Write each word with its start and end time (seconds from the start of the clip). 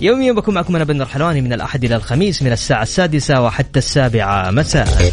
يوميا 0.00 0.32
بكون 0.32 0.54
معكم 0.54 0.76
أنا 0.76 0.84
بندر 0.84 1.06
حلواني 1.06 1.40
من 1.40 1.52
الأحد 1.52 1.84
إلى 1.84 1.96
الخميس 1.96 2.42
من 2.42 2.52
الساعة 2.52 2.82
السادسة 2.82 3.42
وحتى 3.42 3.78
السابعة. 3.78 4.50
مساء. 4.50 5.10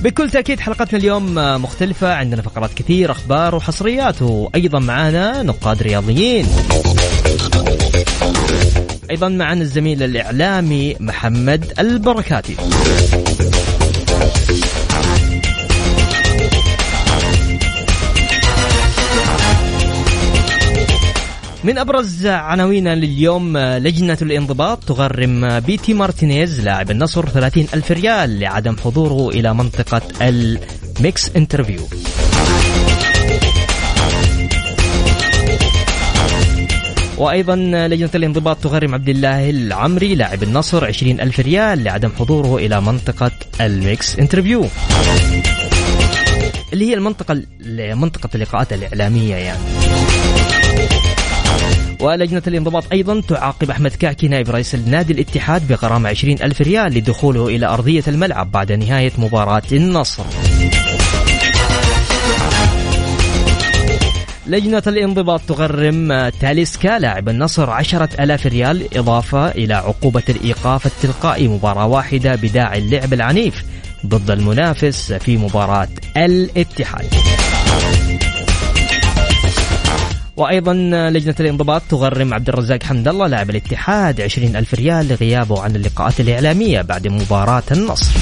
بكل 0.00 0.30
تأكيد 0.30 0.60
حلقتنا 0.60 0.98
اليوم 0.98 1.34
مختلفة 1.34 2.14
عندنا 2.14 2.42
فقرات 2.42 2.74
كثير 2.74 3.10
أخبار 3.10 3.54
وحصريات 3.54 4.22
وأيضا 4.22 4.78
معنا 4.78 5.42
نقاد 5.42 5.82
رياضيين. 5.82 6.46
أيضا 9.10 9.28
معنا 9.28 9.62
الزميل 9.62 10.02
الإعلامي 10.02 10.96
محمد 11.00 11.72
البركاتي. 11.78 12.56
من 21.66 21.78
أبرز 21.78 22.26
عناوين 22.26 22.88
لليوم 22.88 23.58
لجنة 23.58 24.18
الانضباط 24.22 24.84
تغرم 24.84 25.60
بيتي 25.60 25.94
مارتينيز 25.94 26.60
لاعب 26.60 26.90
النصر 26.90 27.28
30 27.28 27.66
ألف 27.74 27.92
ريال 27.92 28.40
لعدم 28.40 28.76
حضوره 28.76 29.28
إلى 29.28 29.54
منطقة 29.54 30.02
ال 30.22 30.50
mix 30.50 31.36
interview. 31.36 31.88
وأيضا 37.18 37.56
لجنة 37.88 38.10
الانضباط 38.14 38.56
تغرم 38.56 38.94
عبد 38.94 39.08
الله 39.08 39.50
العمري 39.50 40.14
لاعب 40.14 40.42
النصر 40.42 40.84
20 40.84 41.20
ألف 41.20 41.40
ريال 41.40 41.84
لعدم 41.84 42.10
حضوره 42.18 42.56
إلى 42.56 42.80
منطقة 42.80 43.30
ال 43.60 43.74
mix 43.74 44.18
interview. 44.18 44.66
اللي 46.72 46.90
هي 46.90 46.94
المنطقة 46.94 47.42
منطقة 47.94 48.28
اللقاءات 48.34 48.72
الإعلامية 48.72 49.34
يعني. 49.34 49.58
ولجنة 52.00 52.42
الانضباط 52.46 52.84
أيضا 52.92 53.20
تعاقب 53.20 53.70
أحمد 53.70 53.90
كعكي 53.90 54.28
نائب 54.28 54.50
رئيس 54.50 54.74
النادي 54.74 55.12
الاتحاد 55.12 55.68
بغرامة 55.68 56.08
20 56.08 56.36
ألف 56.42 56.60
ريال 56.60 56.92
لدخوله 56.94 57.48
إلى 57.48 57.66
أرضية 57.66 58.04
الملعب 58.08 58.50
بعد 58.50 58.72
نهاية 58.72 59.12
مباراة 59.18 59.62
النصر. 59.72 60.24
لجنة 64.46 64.82
الانضباط 64.86 65.40
تغرم 65.40 66.28
تاليسكا 66.28 66.98
لاعب 66.98 67.28
النصر 67.28 67.70
عشرة 67.70 68.08
ألاف 68.20 68.46
ريال 68.46 68.98
إضافة 68.98 69.48
إلى 69.48 69.74
عقوبة 69.74 70.22
الإيقاف 70.28 70.86
التلقائي 70.86 71.48
مباراة 71.48 71.86
واحدة 71.86 72.34
بداعي 72.34 72.78
اللعب 72.78 73.12
العنيف 73.12 73.64
ضد 74.06 74.30
المنافس 74.30 75.12
في 75.12 75.36
مباراة 75.36 75.88
الاتحاد. 76.16 77.06
وأيضا 80.36 80.74
لجنة 81.10 81.34
الانضباط 81.40 81.82
تغرم 81.88 82.34
عبد 82.34 82.48
الرزاق 82.48 82.82
حمد 82.82 83.08
الله 83.08 83.26
لاعب 83.26 83.50
الاتحاد 83.50 84.20
20 84.20 84.56
ألف 84.56 84.74
ريال 84.74 85.08
لغيابه 85.08 85.62
عن 85.62 85.76
اللقاءات 85.76 86.20
الإعلامية 86.20 86.82
بعد 86.82 87.08
مباراة 87.08 87.62
النصر. 87.72 88.12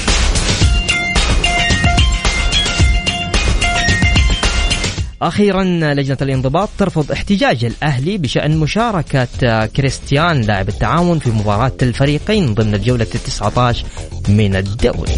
أخيرا 5.21 5.63
لجنة 5.93 6.17
الانضباط 6.21 6.69
ترفض 6.77 7.11
احتجاج 7.11 7.65
الأهلي 7.65 8.17
بشأن 8.17 8.57
مشاركة 8.57 9.65
كريستيان 9.65 10.41
لاعب 10.41 10.69
التعاون 10.69 11.19
في 11.19 11.29
مباراة 11.29 11.77
الفريقين 11.81 12.53
ضمن 12.53 12.75
الجولة 12.75 13.05
ال19 13.05 13.75
من 14.29 14.55
الدوري. 14.55 15.11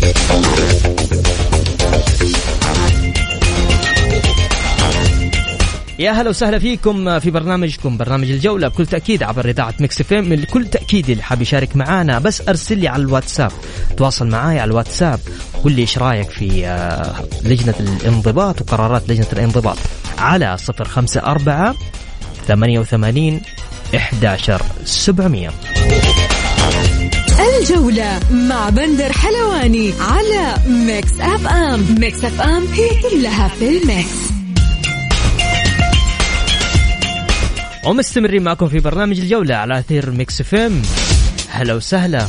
يا 5.99 6.11
هلا 6.11 6.29
وسهلا 6.29 6.59
فيكم 6.59 7.19
في 7.19 7.31
برنامجكم 7.31 7.97
برنامج 7.97 8.31
الجولة 8.31 8.67
بكل 8.67 8.85
تأكيد 8.85 9.23
عبر 9.23 9.49
إذاعة 9.49 9.73
ميكس 9.79 10.01
إف 10.01 10.13
إم 10.13 10.29
بكل 10.29 10.67
تأكيد 10.67 11.09
اللي 11.09 11.23
حاب 11.23 11.41
يشارك 11.41 11.75
معانا 11.75 12.19
بس 12.19 12.47
أرسل 12.49 12.77
لي 12.77 12.87
على 12.87 13.01
الواتساب. 13.01 13.51
تواصل 13.97 14.27
معاي 14.27 14.59
على 14.59 14.69
الواتساب 14.71 15.19
قول 15.63 15.71
لي 15.71 15.81
إيش 15.81 15.97
رأيك 15.97 16.29
في 16.29 16.47
لجنة 17.43 17.73
الانضباط 17.79 18.61
وقرارات 18.61 19.09
لجنة 19.09 19.27
الانضباط. 19.33 19.77
على 20.17 20.57
صفر 20.57 20.85
خمسة 20.85 21.21
أربعة 21.21 21.75
ثمانية 22.47 22.79
وثمانين 22.79 23.41
إحداشر 23.95 24.61
سبعمية. 24.85 25.51
الجولة 27.59 28.19
مع 28.31 28.69
بندر 28.69 29.11
حلواني 29.11 29.93
على 30.01 30.55
ميكس 30.67 31.11
أف 31.19 31.47
أم. 31.47 31.95
ميكس 31.99 32.23
أف 32.23 32.41
أم 32.41 32.65
هي 32.73 32.89
كلها 33.09 33.47
في 33.47 33.77
ال 33.77 33.87
mix. 33.87 34.26
ومستمرين 37.87 38.43
معكم 38.43 38.67
في 38.67 38.79
برنامج 38.79 39.19
الجولة 39.19 39.55
على 39.55 39.79
أثير 39.79 40.11
ميكس 40.11 40.41
إف 40.41 40.55
إم. 40.55 40.81
هلا 41.49 41.73
وسهلا. 41.73 42.27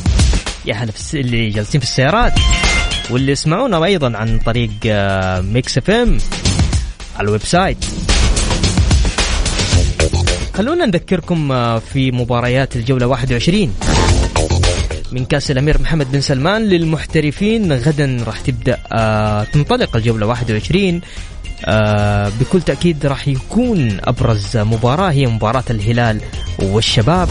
يا 0.65 0.73
هلا 0.75 0.91
في 0.91 1.19
اللي 1.19 1.49
جالسين 1.49 1.81
في 1.81 1.87
السيارات 1.87 2.33
واللي 3.09 3.31
يسمعونا 3.31 3.85
أيضا 3.85 4.17
عن 4.17 4.39
طريق 4.39 4.71
ميكس 5.53 5.77
إف 5.77 5.89
إم 5.89 6.17
على 7.15 7.27
ال 7.27 7.41
website. 7.41 7.85
خلونا 10.53 10.85
نذكركم 10.85 11.49
في 11.79 12.11
مباريات 12.11 12.75
الجولة 12.75 13.07
21 13.07 13.73
من 15.11 15.25
كأس 15.25 15.51
الأمير 15.51 15.81
محمد 15.81 16.11
بن 16.11 16.21
سلمان 16.21 16.61
للمحترفين 16.65 17.73
غدا 17.73 18.23
راح 18.27 18.39
تبدأ 18.39 18.77
تنطلق 19.53 19.95
الجولة 19.95 20.27
21 20.27 21.01
آه 21.65 22.31
بكل 22.39 22.61
تأكيد 22.61 23.05
راح 23.05 23.27
يكون 23.27 23.97
أبرز 24.03 24.57
مباراة 24.57 25.11
هي 25.11 25.27
مباراة 25.27 25.63
الهلال 25.69 26.21
والشباب. 26.61 27.29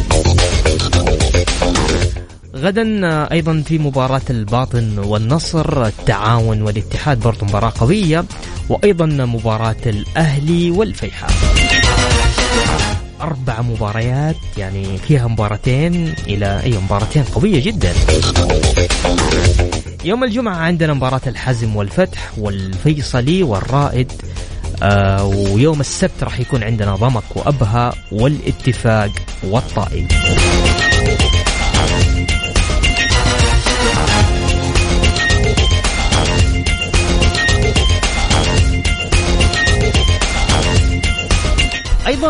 غدا 2.57 3.07
آه 3.07 3.29
أيضا 3.33 3.63
في 3.67 3.79
مباراة 3.79 4.23
الباطن 4.31 4.99
والنصر 4.99 5.87
التعاون 5.87 6.63
والاتحاد 6.63 7.21
برضو 7.21 7.47
مباراة 7.47 7.73
قوية 7.81 8.25
وأيضا 8.69 9.07
مباراة 9.07 9.77
الأهلي 9.87 10.71
والفيحاء. 10.71 11.31
أربع 13.21 13.61
مباريات 13.61 14.37
يعني 14.57 14.99
فيها 14.99 15.27
مباراتين 15.27 16.15
إلى 16.27 16.61
أي 16.63 16.79
مباراتين 16.79 17.23
قوية 17.23 17.65
جدا. 17.65 17.93
يوم 20.05 20.25
الجمعة 20.25 20.57
عندنا 20.57 20.95
مباراة 20.95 21.21
الحزم 21.27 21.77
والفتح 21.77 22.31
والفيصلي 22.39 23.43
والرائد 23.43 24.13
آه 24.83 25.25
ويوم 25.25 25.81
السبت 25.81 26.23
راح 26.23 26.41
يكون 26.41 26.63
عندنا 26.63 26.97
ضمك 26.97 27.37
وأبها 27.37 27.95
والاتفاق 28.13 29.11
والطائي. 29.45 30.07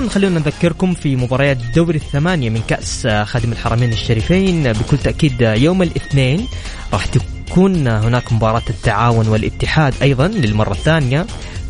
خلونا 0.06 0.39
نذكركم 0.39 0.95
في 0.95 1.17
مباريات 1.17 1.56
الدوري 1.56 1.97
الثمانية 1.99 2.50
من 2.50 2.62
كأس 2.69 3.06
خادم 3.06 3.53
الحرمين 3.53 3.93
الشريفين. 3.93 4.73
بكل 4.73 4.99
تأكيد 4.99 5.41
يوم 5.41 5.83
الاثنين 5.83 6.47
راح 6.93 7.06
تكون 7.06 7.89
هناك 7.89 8.33
مباراة 8.33 8.62
التعاون 8.71 9.29
والاتحاد 9.29 9.95
أيضا 10.03 10.29
للمرة 10.29 10.73
الثانية 10.73 11.27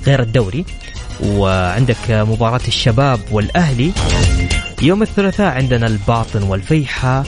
غير 0.06 0.22
الدوري. 0.22 0.64
وعندك 1.24 2.10
مباراة 2.10 2.60
الشباب 2.68 3.20
والأهلي 3.30 3.92
يوم 4.82 5.02
الثلاثاء 5.02 5.54
عندنا 5.54 5.86
الباطن 5.86 6.42
والفيحة 6.42 7.24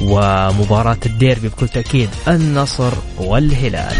ومباراة 0.00 0.98
الديربي 1.06 1.48
بكل 1.48 1.68
تأكيد 1.68 2.08
النصر 2.28 2.92
والهلال. 3.18 3.96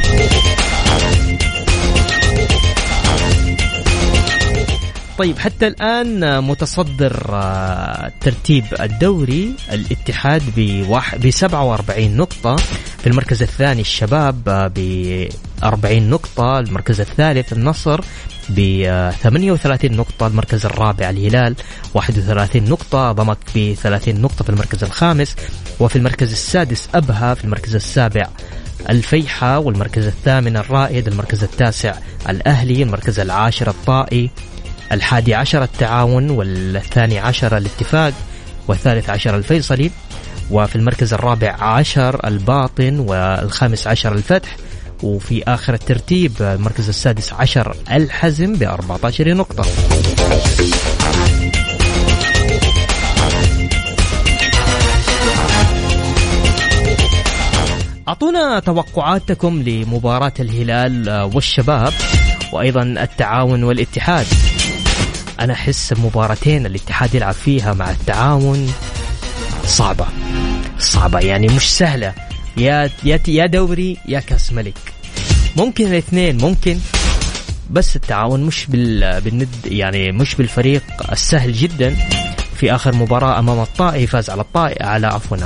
طيب 5.18 5.38
حتى 5.38 5.66
الآن 5.66 6.44
متصدر 6.44 7.26
آه، 7.30 8.12
ترتيب 8.20 8.64
الدوري 8.80 9.54
الاتحاد 9.72 10.42
ب 10.56 11.30
47 11.30 12.16
نقطة. 12.16 12.56
في 12.98 13.06
المركز 13.06 13.42
الثاني 13.42 13.80
الشباب 13.80 14.48
آه، 14.48 14.72
ب 14.74 15.28
40 15.62 16.10
نقطة. 16.10 16.58
المركز 16.58 17.00
الثالث 17.00 17.52
النصر 17.52 18.00
ب 18.48 18.82
38 19.22 19.92
نقطة. 19.92 20.26
المركز 20.26 20.66
الرابع 20.66 21.10
الهلال 21.10 21.54
31 21.94 22.64
نقطة. 22.64 23.12
ضمك 23.12 23.38
ب 23.54 23.74
30 23.74 24.20
نقطة 24.20 24.44
في 24.44 24.50
المركز 24.50 24.84
الخامس. 24.84 25.36
وفي 25.80 25.96
المركز 25.96 26.30
السادس 26.32 26.88
أبها 26.94 27.34
في 27.34 27.44
المركز 27.44 27.74
السابع 27.74 28.28
الفيحة. 28.90 29.58
والمركز 29.58 30.06
الثامن 30.06 30.56
الرائد. 30.56 31.08
المركز 31.08 31.42
التاسع 31.44 31.94
الأهلي. 32.28 32.82
المركز 32.82 33.20
العاشر 33.20 33.70
الطائي. 33.70 34.30
الحادي 34.92 35.34
عشر 35.34 35.62
التعاون 35.62 36.30
والثاني 36.30 37.18
عشر 37.18 37.56
الاتفاق 37.56 38.12
والثالث 38.68 39.10
عشر 39.10 39.36
الفيصلي 39.36 39.90
وفي 40.50 40.76
المركز 40.76 41.14
الرابع 41.14 41.56
عشر 41.60 42.26
الباطن 42.26 42.98
والخامس 42.98 43.86
عشر 43.86 44.12
الفتح 44.12 44.56
وفي 45.02 45.44
آخر 45.44 45.74
الترتيب 45.74 46.32
المركز 46.40 46.88
السادس 46.88 47.32
عشر 47.32 47.76
الحزم 47.90 48.52
ب 48.52 48.62
14 48.62 49.34
نقطة. 49.34 49.64
أعطونا 58.08 58.60
توقعاتكم 58.60 59.62
لمباراة 59.62 60.32
الهلال 60.40 61.10
والشباب 61.34 61.92
وأيضا 62.52 62.82
التعاون 62.82 63.64
والاتحاد. 63.64 64.26
أنا 65.40 65.52
أحس 65.52 65.92
مباراتين 65.92 66.66
الاتحاد 66.66 67.14
يلعب 67.14 67.34
فيها 67.34 67.72
مع 67.72 67.90
التعاون 67.90 68.72
صعبة. 69.66 70.06
صعبة. 70.78 71.18
يعني 71.18 71.46
مش 71.46 71.76
سهلة. 71.76 72.12
يا 72.56 72.90
يا 73.28 73.46
دوري 73.46 73.96
يا 74.08 74.20
كأس 74.20 74.52
ملك. 74.52 74.78
ممكن 75.56 75.86
الاثنين 75.86 76.36
ممكن. 76.36 76.78
بس 77.70 77.96
التعاون 77.96 78.42
مش 78.42 78.66
بال 78.66 79.20
بالند 79.20 79.48
يعني 79.64 80.12
مش 80.12 80.34
بالفريق 80.34 80.82
السهل 81.12 81.52
جدا. 81.52 81.96
في 82.56 82.74
آخر 82.74 82.94
مباراة 82.94 83.38
أمام 83.38 83.60
الطائي 83.60 84.06
فاز 84.06 84.30
على 84.30 84.40
الطائي 84.40 84.82
على 84.82 85.06
عفوا 85.06 85.36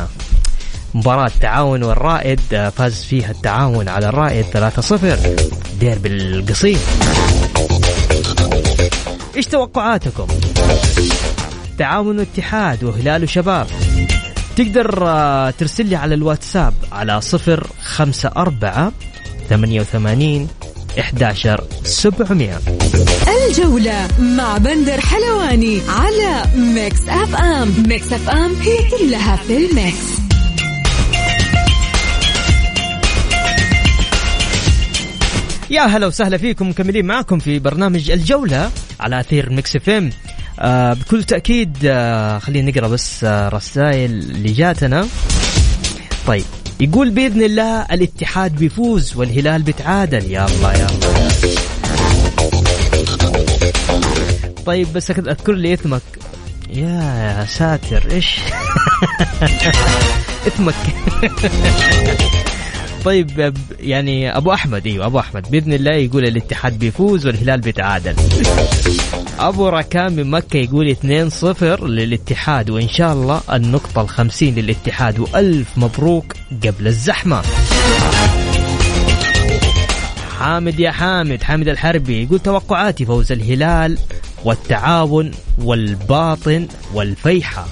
مباراة 0.95 1.27
التعاون 1.27 1.83
والرائد 1.83 2.71
فاز 2.77 3.05
فيها 3.05 3.31
التعاون 3.31 3.89
على 3.89 4.09
الرائد 4.09 4.45
3-0 4.45 4.95
ديربي 5.81 5.99
القصيم 5.99 6.79
إيش 9.39 9.47
توقعاتكم؟ 9.47 10.27
تعاون 11.79 12.19
واتحاد 12.19 12.85
وهلال 12.85 13.23
وشباب. 13.23 13.67
تقدر 14.57 15.07
آه، 15.07 15.51
ترسل 15.51 15.87
لي 15.87 15.97
على 15.97 16.15
الواتساب 16.15 16.75
على 16.93 17.21
صفر 17.21 17.67
خمسة 17.83 18.31
أربعة 18.37 18.93
ثمانية 19.49 19.81
وثمانين 19.81 20.49
إحداشر 21.01 21.65
سبعمية. 21.85 22.61
الجولة 23.49 24.09
مع 24.19 24.59
بندر 24.59 25.01
حلواني 25.01 25.81
على 25.89 26.45
ميكس 26.57 27.09
أف 27.09 27.37
أم. 27.37 27.75
ميكس 27.89 28.13
أف 28.13 28.31
أم 28.31 28.55
هي 28.55 28.91
كلها 28.91 29.37
في 29.37 29.57
ال 29.57 29.71
mix. 29.71 30.28
يا 35.71 35.83
هلا 35.83 36.07
وسهلا 36.07 36.37
فيكم 36.37 36.69
مكملين 36.69 37.07
معكم 37.07 37.39
في 37.39 37.59
برنامج 37.59 38.11
الجولة 38.11 38.71
على 39.01 39.21
أثير 39.21 39.51
ميكس 39.51 39.77
إف 39.77 39.89
إم. 39.91 40.11
آه 40.61 40.93
بكل 40.93 41.25
تأكيد 41.25 41.77
آه 41.85 42.39
خلينا 42.39 42.71
نقرأ 42.71 42.89
بس 42.89 43.25
آه 43.25 43.49
رسائل 43.49 44.11
اللي 44.11 44.53
جاتنا 44.53 45.07
طيب 46.27 46.45
يقول 46.81 47.11
بإذن 47.11 47.43
الله 47.43 47.83
الاتحاد 47.83 48.57
بيفوز 48.57 49.17
والهلال 49.17 49.63
بيتعادل 49.63 50.31
يا 50.31 50.47
الله 50.47 50.73
يا 50.73 50.87
الله. 50.87 51.29
طيب 54.67 54.93
بس 54.93 55.11
أذكر 55.11 55.53
لي 55.53 55.75
اسمك. 55.75 56.03
يا 56.75 57.47
ساتر 57.49 58.11
إيش؟ 58.11 58.37
اسمك. 60.49 60.75
طيب 63.05 63.55
يعني 63.81 64.37
أبو 64.37 64.53
أحمد 64.53 64.87
إيوه 64.87 65.07
أبو 65.07 65.19
أحمد. 65.19 65.51
بإذن 65.51 65.73
الله 65.73 65.93
يقول 65.93 66.25
الاتحاد 66.25 66.79
بيفوز 66.79 67.27
والهلال 67.27 67.61
بيتعادل 67.61 68.15
أبو 69.39 69.69
ركام 69.69 70.13
من 70.13 70.31
مكة 70.31 70.57
يقول 70.57 70.97
2-0 71.61 71.63
للاتحاد 71.83 72.71
وإن 72.71 72.89
شاء 72.89 73.13
الله 73.13 73.41
النقطة 73.53 74.07
ال50 74.07 74.43
للاتحاد 74.43 75.19
وألف 75.19 75.69
مبروك 75.79 76.35
قبل 76.65 76.87
الزحمة. 76.87 77.43
حامد 80.39 80.81
يا 80.81 80.91
حامد 80.91 81.43
حامد 81.43 81.69
الحربي 81.69 82.23
يقول 82.23 82.39
توقعاتي 82.39 83.07
فوز 83.07 83.33
الهلال 83.33 83.99
والتعاون 84.45 85.31
والباطن 85.59 86.69
والفيحة. 86.95 87.67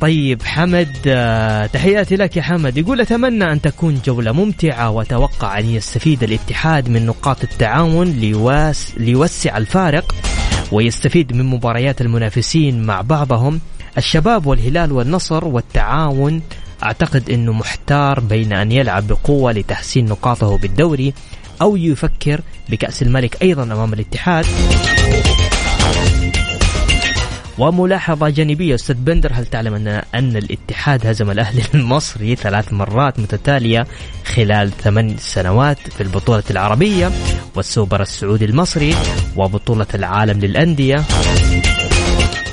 طيب 0.00 0.42
حمد 0.42 0.96
آه، 1.06 1.66
تحياتي 1.66 2.16
لك 2.16 2.36
يا 2.36 2.42
حمد. 2.42 2.76
يقول 2.78 3.00
أتمنى 3.00 3.52
أن 3.52 3.60
تكون 3.60 4.00
جولة 4.04 4.32
ممتعة 4.32 4.90
وأتوقع 4.90 5.58
أن 5.58 5.66
يستفيد 5.70 6.22
الاتحاد 6.22 6.88
من 6.88 7.06
نقاط 7.06 7.42
التعاون 7.42 8.06
ليواس 8.06 8.92
ليوسع 8.96 9.56
الفارق 9.56 10.14
ويستفيد 10.72 11.32
من 11.32 11.44
مباريات 11.44 12.00
المنافسين 12.00 12.82
مع 12.82 13.00
بعضهم. 13.00 13.60
الشباب 13.98 14.46
والهلال 14.46 14.92
والنصر 14.92 15.44
والتعاون 15.44 16.42
أعتقد 16.82 17.30
أنه 17.30 17.52
محتار 17.52 18.20
بين 18.20 18.52
أن 18.52 18.72
يلعب 18.72 19.06
بقوة 19.06 19.52
لتحسين 19.52 20.04
نقاطه 20.04 20.58
بالدوري 20.58 21.12
أو 21.62 21.76
يفكر 21.76 22.40
بكأس 22.68 23.02
الملك 23.02 23.42
أيضا 23.42 23.62
أمام 23.62 23.92
الاتحاد. 23.92 24.46
وملاحظة 27.58 28.28
جانبية 28.28 28.74
أستاذ 28.74 28.94
بندر 28.94 29.32
هل 29.32 29.46
تعلم 29.46 29.74
أن 29.74 30.02
أن 30.14 30.36
الاتحاد 30.36 31.06
هزم 31.06 31.30
الأهلي 31.30 31.62
المصري 31.74 32.36
ثلاث 32.36 32.72
مرات 32.72 33.18
متتالية 33.20 33.86
خلال 34.24 34.70
ثمان 34.70 35.16
سنوات 35.18 35.78
في 35.78 36.00
البطولة 36.00 36.44
العربية 36.50 37.10
والسوبر 37.54 38.02
السعودي 38.02 38.44
المصري 38.44 38.94
وبطولة 39.36 39.86
العالم 39.94 40.38
للأندية؟ 40.40 41.04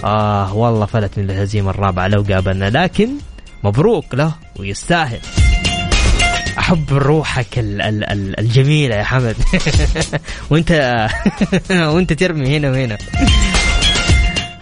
آه 0.04 0.56
والله 0.56 0.86
فلت 0.86 1.18
من 1.18 1.30
الهزيمة 1.30 1.70
الرابعة 1.70 2.08
لو 2.08 2.22
قابلنا 2.22 2.70
لكن 2.70 3.10
مبروك 3.64 4.16
له 4.16 4.34
ويستاهل. 4.60 5.20
أحب 6.60 6.94
روحك 6.94 7.48
الجميلة 8.40 8.96
يا 8.96 9.04
حمد. 9.04 9.36
وانت 10.50 10.72
وأنت 11.72 12.14
ترمي 12.14 12.58
هنا 12.58 12.72
وهنا. 12.72 12.98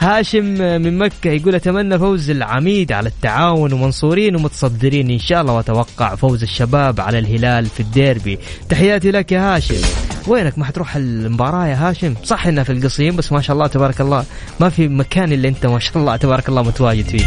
هاشم 0.02 0.44
من 0.82 0.98
مكة 0.98 1.30
يقول 1.30 1.56
أتمنى 1.56 2.00
فوز 2.00 2.30
العميد 2.30 2.92
على 2.92 3.10
التعاون 3.10 3.74
ومنصورين 3.74 4.36
ومتصدرين 4.36 5.12
إن 5.12 5.20
شاء 5.20 5.42
الله 5.42 5.54
وأتوقع 5.54 6.16
فوز 6.16 6.44
الشباب 6.44 7.02
على 7.02 7.20
الهلال 7.20 7.66
في 7.66 7.80
الديربي. 7.80 8.40
تحياتي 8.70 9.12
لك 9.12 9.32
يا 9.32 9.56
هاشم. 9.56 9.82
وينك؟ 10.28 10.58
ما 10.58 10.66
حتروح 10.66 10.96
المباراة 10.96 11.68
يا 11.68 11.90
هاشم؟ 11.90 12.14
صح 12.24 12.48
إنها 12.48 12.64
في 12.64 12.72
القصيم 12.72 13.16
بس 13.16 13.32
ما 13.32 13.42
شاء 13.42 13.54
الله 13.56 13.68
تبارك 13.68 14.02
الله. 14.02 14.26
ما 14.60 14.70
في 14.70 14.88
مكان 14.88 15.32
اللي 15.32 15.48
أنت 15.48 15.66
ما 15.66 15.80
شاء 15.80 15.98
الله 15.98 16.16
تبارك 16.16 16.50
الله 16.50 16.62
متواجد 16.64 17.06
فيه. 17.06 17.26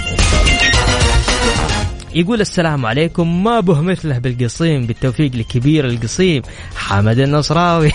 يقول 2.15 2.41
السلام 2.41 2.87
عليكم. 2.87 3.45
ما 3.45 3.61
به 3.61 3.81
مثله 3.81 4.19
بالقصيم 4.19 4.87
بالتوفيق 4.87 5.37
لكبير 5.37 5.87
القصيم 5.87 6.43
حمد 6.77 7.19
النصراوي. 7.19 7.93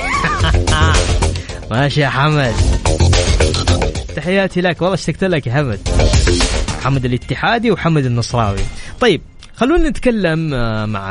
ماشي 1.71 2.01
يا 2.01 2.09
حمد. 2.09 2.78
تحياتي 4.15 4.61
لك. 4.61 4.81
والله 4.81 4.93
اشتقت 4.93 5.23
لك 5.23 5.47
يا 5.47 5.53
حمد. 5.53 5.79
حمد 6.83 7.05
الاتحادي 7.05 7.71
وحمد 7.71 8.05
النصراوي. 8.05 8.63
طيب 8.99 9.21
خلونا 9.55 9.89
نتكلم 9.89 10.53
آه، 10.53 10.85
مع 10.85 11.05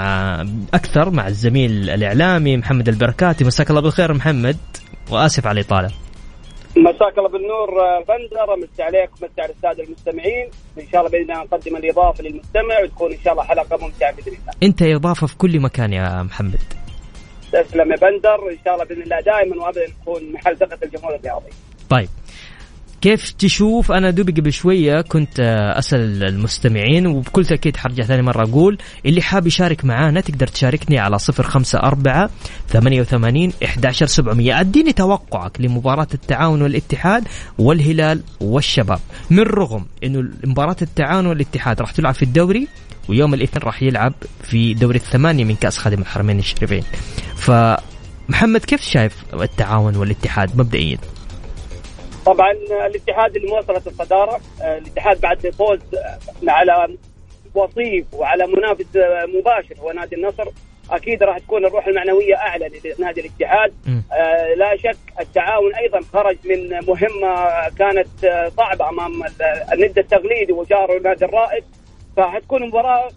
أكثر 0.75 1.11
مع 1.11 1.29
الزميل 1.29 1.91
الإعلامي 1.91 2.57
محمد 2.57 2.89
البركاتي. 2.89 3.45
مساك 3.45 3.71
الله 3.71 3.81
بالخير 3.81 4.13
محمد 4.13 4.57
وآسف 5.11 5.47
على 5.47 5.61
الإطالة. 5.61 5.91
مساك 6.77 7.19
الله 7.19 7.29
بالنور 7.29 7.69
آه، 7.81 8.05
بندر. 8.09 8.57
مسي 8.57 8.83
عليك 8.83 9.11
ومسي 9.11 9.41
على 9.41 9.53
السادة 9.53 9.85
المستمعين. 9.85 10.51
إن 10.79 10.87
شاء 10.93 11.01
الله 11.01 11.11
بإذن 11.11 11.31
الله 11.31 11.45
نقدم 11.45 11.77
الإضافة 11.77 12.25
للمستمع 12.25 12.81
وتكون 12.85 13.13
إن 13.13 13.19
شاء 13.25 13.33
الله 13.33 13.45
حلقة 13.45 13.77
ممتعة 13.87 14.13
بإذن 14.13 14.33
الله. 14.33 14.53
أنت 14.63 14.83
إضافة 14.83 15.27
في 15.27 15.37
كل 15.37 15.61
مكان 15.61 15.93
يا 15.93 16.23
محمد. 16.23 16.63
تسلم 17.53 17.93
يا 17.93 17.97
بندر. 17.97 18.51
إن 18.51 18.59
شاء 18.65 18.75
الله 18.75 18.85
بإذن 18.85 19.03
الله 19.03 19.21
دائما 19.21 19.65
وابدا 19.65 19.87
نكون 20.01 20.33
محل 20.33 20.57
ثقة 20.57 20.79
الجمهور 20.83 21.15
الرياضي. 21.15 21.51
طيب. 21.91 22.09
كيف 23.01 23.31
تشوف؟ 23.31 23.93
أنا 23.93 24.11
دوبي 24.11 24.33
قبل 24.33 24.53
شوية 24.53 25.01
كنت 25.01 25.41
آه، 25.41 25.79
أسأل 25.79 26.25
المستمعين 26.25 27.07
وبكل 27.07 27.45
تأكيد 27.45 27.77
حرجع 27.77 28.05
ثاني 28.05 28.23
مرة 28.23 28.43
أقول 28.43 28.79
اللي 29.07 29.23
حاب 29.23 29.47
يشارك 29.47 29.85
معانا 29.85 30.21
تقدر 30.21 30.47
تشاركني 30.47 30.99
على 30.99 31.19
054 31.39 32.29
88 32.69 33.53
11700 33.65 34.61
أديني 34.61 34.93
توقعك 34.93 35.61
لمباراة 35.61 36.07
التعاون 36.15 36.63
والاتحاد 36.63 37.25
والهلال 37.59 38.23
والشباب. 38.41 39.01
من 39.31 39.43
رغم 39.43 39.87
إنه 40.05 40.31
مباراة 40.45 40.77
التعاون 40.83 41.27
والاتحاد 41.27 41.81
راح 41.81 41.91
تلعب 41.91 42.15
في 42.15 42.23
الدوري 42.23 42.69
ويوم 43.09 43.35
الاثنين 43.35 43.63
راح 43.65 43.83
يلعب 43.83 44.13
في 44.43 44.75
دوري 44.75 44.99
الثمانية 44.99 45.45
من 45.45 45.55
كأس 45.55 45.79
خادم 45.79 46.01
الحرمين 46.01 46.39
الشريفين. 46.39 46.83
فمحمد 47.37 48.61
كيف 48.61 48.83
شايف 48.83 49.15
التعاون 49.35 49.97
والاتحاد 49.97 50.57
مبدئيا؟ 50.57 50.99
طبعا 52.29 52.53
الاتحاد 52.87 53.37
اللي 53.37 53.49
مواصلة 53.49 53.83
الصدارة 53.87 54.41
الاتحاد 54.61 55.21
بعد 55.21 55.51
فوز 55.51 55.79
على 56.49 56.89
وصيف 57.55 58.15
وعلى 58.15 58.47
منافس 58.47 58.87
مباشر 59.35 59.75
هو 59.81 59.93
نادي 59.93 60.17
النصر 60.17 60.45
أكيد 60.91 61.23
راح 61.23 61.39
تكون 61.39 61.65
الروح 61.67 61.87
المعنوية 61.87 62.37
أعلى 62.37 62.71
لنادي 62.99 63.21
الاتحاد. 63.21 63.73
آه 64.13 64.55
لا 64.55 64.77
شك 64.77 64.97
التعاون 65.21 65.75
أيضا 65.75 66.01
خرج 66.13 66.37
من 66.45 66.69
مهمة 66.71 67.69
كانت 67.79 68.09
صعبة 68.57 68.89
أمام 68.89 69.23
الند 69.73 69.99
التقليدي 69.99 70.53
وجاره 70.53 70.97
النادي 70.97 71.25
الرائد. 71.25 71.65
فحتكون 72.17 72.67
مباراة 72.67 73.09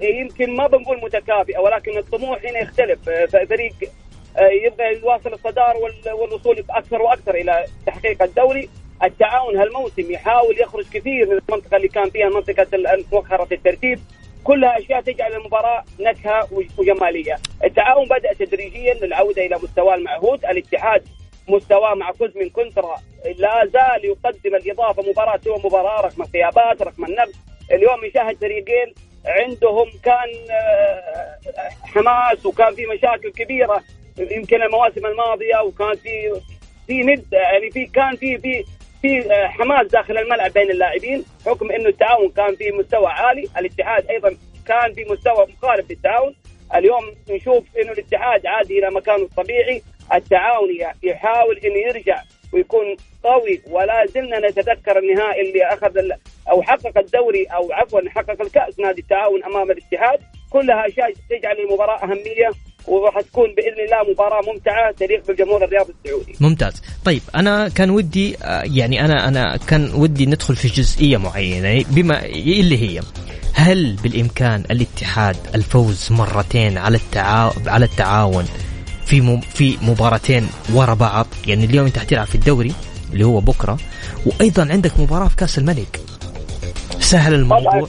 يمكن 0.00 0.56
ما 0.56 0.66
بنقول 0.66 1.00
متكافئة 1.02 1.58
ولكن 1.58 1.98
الطموح 1.98 2.38
هنا 2.44 2.58
يختلف. 2.58 2.98
فريق 3.48 3.74
آه، 3.82 4.05
يبغى 4.38 4.96
يواصل 4.96 5.32
الصدارة 5.32 5.78
والوصول 6.14 6.64
أكثر 6.70 7.02
وأكثر 7.02 7.34
إلى 7.34 7.66
تحقيق 7.86 8.22
الدوري. 8.22 8.68
التعاون 9.04 9.56
هالموسم 9.56 10.10
يحاول 10.10 10.60
يخرج 10.60 10.84
كثير 10.92 11.26
من 11.26 11.40
المنطقة 11.48 11.76
اللي 11.76 11.88
كان 11.88 12.10
فيها 12.10 12.28
منطقة 12.28 12.66
مؤخره 13.12 13.48
الترتيب. 13.52 14.00
كلها 14.44 14.78
أشياء 14.78 15.00
تجعل 15.00 15.32
المباراة 15.32 15.84
نكهة 16.00 16.48
وجمالية. 16.78 17.36
التعاون 17.64 18.08
بدأ 18.08 18.32
تدريجيا 18.32 18.94
للعودة 18.94 19.46
إلى 19.46 19.56
مستواه 19.62 19.94
المعهود. 19.94 20.44
الاتحاد 20.44 21.04
مستواه 21.48 21.94
مع 21.94 22.12
فوز 22.12 22.36
من 22.36 22.50
كونترا 22.50 22.96
لا 23.36 23.66
زال 23.72 24.04
يقدم 24.04 24.54
الإضافة. 24.54 25.10
مباراة 25.10 25.40
سوى 25.44 25.58
مباراة 25.64 26.00
رقم 26.00 26.22
الغيابات 26.22 26.82
رقم 26.82 27.04
النقص 27.04 27.34
اليوم 27.72 28.04
يشاهد 28.04 28.36
فريقين 28.36 28.94
عندهم 29.26 29.86
كان 30.02 30.30
آه، 30.50 31.38
حماس 31.82 32.46
وكان 32.46 32.74
في 32.74 32.86
مشاكل 32.86 33.30
كبيرة. 33.30 33.82
يمكن 34.18 34.62
المواسم 34.62 35.06
الماضية 35.06 35.60
وكان 35.64 35.94
في 35.94 36.40
في 36.86 37.02
ند 37.02 37.32
يعني 37.32 37.70
في 37.70 37.86
كان 37.86 38.16
في 38.16 38.38
في 38.38 38.64
في 39.02 39.32
آه، 39.32 39.46
حماس 39.46 39.86
داخل 39.86 40.18
الملعب 40.18 40.52
بين 40.52 40.70
اللاعبين 40.70 41.24
حكم 41.46 41.70
إنه 41.70 41.88
التعاون 41.88 42.30
كان 42.30 42.56
في 42.56 42.70
مستوى 42.70 43.06
عالي، 43.06 43.48
الاتحاد 43.58 44.06
أيضا 44.10 44.36
كان 44.66 44.92
في 44.94 45.04
مستوى 45.10 45.46
مخالف 45.46 45.90
للتعاون، 45.90 46.34
اليوم 46.74 47.14
نشوف 47.30 47.64
إنه 47.82 47.92
الاتحاد 47.92 48.46
عاد 48.46 48.70
إلى 48.70 48.90
مكانه 48.90 49.22
الطبيعي، 49.22 49.82
التعاون 50.14 50.68
يحاول 51.02 51.58
إنه 51.58 51.78
يرجع 51.78 52.22
ويكون 52.52 52.96
قوي 53.24 53.62
ولا 53.70 54.06
زلنا 54.06 54.38
نتذكر 54.38 54.98
النهائي 54.98 55.48
اللي 55.48 55.64
أخذ 55.64 56.10
أو 56.50 56.62
حقق 56.62 56.98
الدوري 56.98 57.44
أو 57.44 57.72
عفوا 57.72 58.00
حقق 58.08 58.40
الكأس 58.42 58.80
نادي 58.80 59.00
التعاون 59.00 59.44
أمام 59.44 59.70
الاتحاد. 59.70 60.20
كلها 60.50 60.86
أشياء 60.86 61.12
تجعل 61.30 61.58
المباراة 61.58 62.04
أهمية. 62.04 62.50
وراح 62.88 63.20
تكون 63.20 63.54
بإذن 63.56 63.84
الله 63.84 64.12
مباراة 64.12 64.40
ممتعة 64.52 64.92
تليق 64.92 65.26
بالجمهور 65.26 65.64
الرياضي 65.64 65.92
السعودي. 66.04 66.34
ممتاز، 66.40 66.82
طيب 67.04 67.22
أنا 67.34 67.68
كان 67.68 67.90
ودي 67.90 68.36
آه، 68.42 68.62
يعني 68.64 69.04
أنا 69.04 69.28
أنا 69.28 69.56
كان 69.56 69.90
ودي 69.94 70.26
ندخل 70.26 70.56
في 70.56 70.68
جزئية 70.68 71.16
معينة 71.16 71.84
بما 71.90 72.24
اللي 72.24 72.78
هي 72.78 73.00
هل 73.52 73.96
بالإمكان 74.02 74.64
الاتحاد 74.70 75.36
الفوز 75.54 76.08
مرتين 76.12 76.78
على 76.78 76.96
التعاون 76.96 77.68
على 77.68 77.84
التعاون 77.84 78.44
في. 79.06 79.40
في 79.54 79.76
مباراتين 79.82 80.48
ورا 80.74 80.94
بعض 80.94 81.26
يعني 81.46 81.64
اليوم 81.64 81.86
أنت 81.86 81.98
حتلعب 81.98 82.26
في 82.26 82.34
الدوري 82.34 82.72
اللي 83.12 83.24
هو 83.24 83.40
بكرة 83.40 83.78
وأيضا 84.26 84.68
عندك 84.70 85.00
مباراة 85.00 85.28
في 85.28 85.36
كأس 85.36 85.58
الملك 85.58 86.00
سهل 87.00 87.34
الموضوع 87.34 87.72
طبعا. 87.72 87.88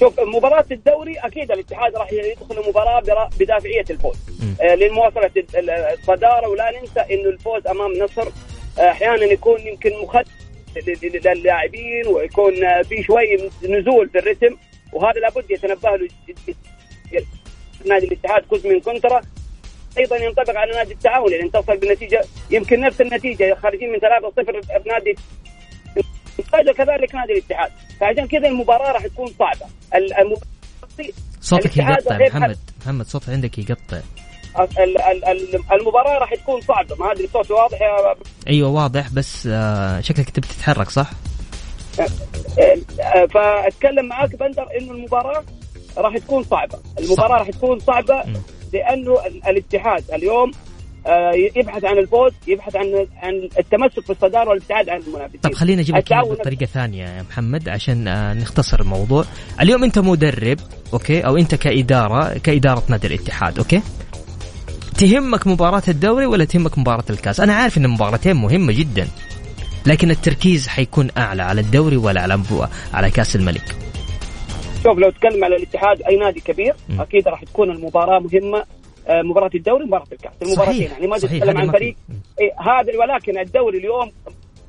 شوف 0.00 0.20
مباراة 0.20 0.64
الدوري 0.70 1.18
أكيد 1.18 1.52
الاتحاد 1.52 1.96
راح 1.96 2.12
يدخل 2.12 2.58
المباراة 2.58 3.00
بدافعية 3.40 3.84
الفوز. 3.90 4.16
آه 4.60 4.74
لمواصلة 4.74 5.30
الصدارة 5.98 6.48
ولا 6.48 6.80
ننسى 6.80 7.00
إنه 7.14 7.28
الفوز 7.28 7.66
أمام 7.66 7.92
نصر 7.92 8.28
آه، 8.78 8.90
أحيانا 8.90 9.24
يكون 9.24 9.60
يمكن 9.60 9.90
مخد 10.02 10.24
للاعبين 11.26 12.06
ويكون 12.06 12.64
آه، 12.64 12.82
في 12.82 13.02
شوي 13.02 13.50
نزول 13.62 14.08
في 14.08 14.18
الرتم 14.18 14.56
وهذا 14.92 15.20
لابد 15.20 15.50
يتنبه 15.50 15.96
له 15.96 16.08
نادي 17.86 18.06
الاتحاد 18.06 18.44
فوز 18.44 18.66
من 18.66 18.80
كونترا. 18.80 19.20
أيضا 19.98 20.16
ينطبق 20.16 20.56
على 20.56 20.72
نادي 20.72 20.92
التعاون 20.92 21.32
يعني 21.32 21.44
انتصر 21.44 21.76
بنتيجه 21.76 22.24
يمكن 22.50 22.80
نفس 22.80 23.00
النتيجة 23.00 23.54
خارجين 23.54 23.92
من 23.92 23.98
3-0 23.98 24.78
بنادي 24.84 25.16
كذلك 26.76 27.14
نادي 27.14 27.32
الاتحاد. 27.32 27.72
فعشان 28.00 28.26
كذا 28.26 28.48
المباراة 28.48 28.92
راح 28.92 29.06
تكون 29.06 29.26
صعبة. 29.38 29.66
صوتك 31.40 31.76
يقطع 31.76 32.18
محمد. 32.18 32.58
محمد 32.82 33.06
صوتك 33.06 33.28
عندك 33.28 33.58
يقطع. 33.58 34.00
المباراة 35.72 36.18
راح 36.18 36.34
تكون 36.34 36.60
صعبة. 36.60 36.96
ما 36.96 37.12
أدري 37.12 37.24
الصوت 37.24 37.50
واضح 37.50 37.80
يا 37.80 38.14
أيوه 38.48 38.68
واضح 38.68 39.08
بس 39.12 39.48
آه، 39.52 40.00
شكلك 40.00 40.30
تبي 40.30 40.46
تتحرك 40.48 40.90
صح؟ 40.90 41.10
آه، 42.00 42.06
آه، 43.00 43.26
فأتكلم 43.26 44.06
معاك 44.08 44.36
بندر 44.36 44.66
إنه 44.80 44.92
المباراة 44.92 45.44
راح 45.96 46.18
تكون 46.18 46.42
صعبة. 46.42 46.78
المباراة 46.98 47.38
راح 47.38 47.50
تكون 47.50 47.78
صعبة 47.78 48.24
لأنه 48.72 49.26
الاتحاد 49.26 50.04
اليوم 50.12 50.50
يبحث 51.56 51.84
عن 51.84 51.98
الفوز 51.98 52.32
يبحث 52.46 52.76
عن 52.76 53.06
عن 53.22 53.48
التمسك 53.58 54.00
في 54.00 54.10
الصدارة 54.10 54.48
والابتعاد 54.48 54.88
عن 54.88 55.00
المنافسين 55.00 55.40
طب 55.40 55.54
خلينا 55.54 55.80
نجيب 55.80 55.96
لك 55.96 56.12
بطريقة 56.14 56.66
ثانية 56.66 57.04
يا 57.04 57.22
محمد 57.22 57.68
عشان 57.68 58.08
آه، 58.08 58.34
نختصر 58.34 58.80
الموضوع 58.80 59.24
اليوم 59.60 59.84
أنت 59.84 59.98
مدرب 59.98 60.58
okay 60.92 61.20
أو 61.20 61.36
أنت 61.36 61.54
كإدارة 61.54 62.38
كإدارة 62.38 62.82
نادي 62.88 63.06
الاتحاد 63.06 63.58
okay 63.58 63.82
تهمك 64.98 65.46
مباراة 65.46 65.82
الدوري 65.88 66.26
ولا 66.26 66.44
تهمك 66.44 66.78
مباراة 66.78 67.04
الكاس؟ 67.10 67.40
أنا 67.40 67.54
عارف 67.54 67.78
أن 67.78 67.84
المباراتين 67.84 68.36
مهمة 68.36 68.72
جدا 68.72 69.08
لكن 69.86 70.10
التركيز 70.10 70.68
حيكون 70.68 71.08
أعلى 71.18 71.42
على 71.42 71.60
الدوري 71.60 71.96
ولا 71.96 72.22
على 72.22 72.40
على 72.94 73.10
كأس 73.10 73.36
الملك؟ 73.36 73.76
شوف 74.84 74.98
لو 74.98 75.10
تكلم 75.10 75.44
على 75.44 75.56
الاتحاد 75.56 76.02
أي 76.02 76.16
نادي 76.16 76.40
كبير 76.40 76.74
م. 76.88 77.00
أكيد 77.00 77.28
راح 77.28 77.44
تكون 77.44 77.70
المباراة 77.70 78.18
مهمة 78.18 78.58
آه، 78.58 78.66
مباراة 79.08 79.50
الدوري 79.54 79.84
ومباراة 79.84 80.06
الكاس. 80.12 80.32
المباراتين 80.42 80.90
يعني 80.90 81.06
ما 81.06 81.18
تتكلم 81.18 81.58
عن 81.58 81.70
فريق 81.70 81.96
إيه 82.40 82.52
هذا 82.60 82.98
ولكن 82.98 83.38
الدوري 83.38 83.78
اليوم 83.78 84.12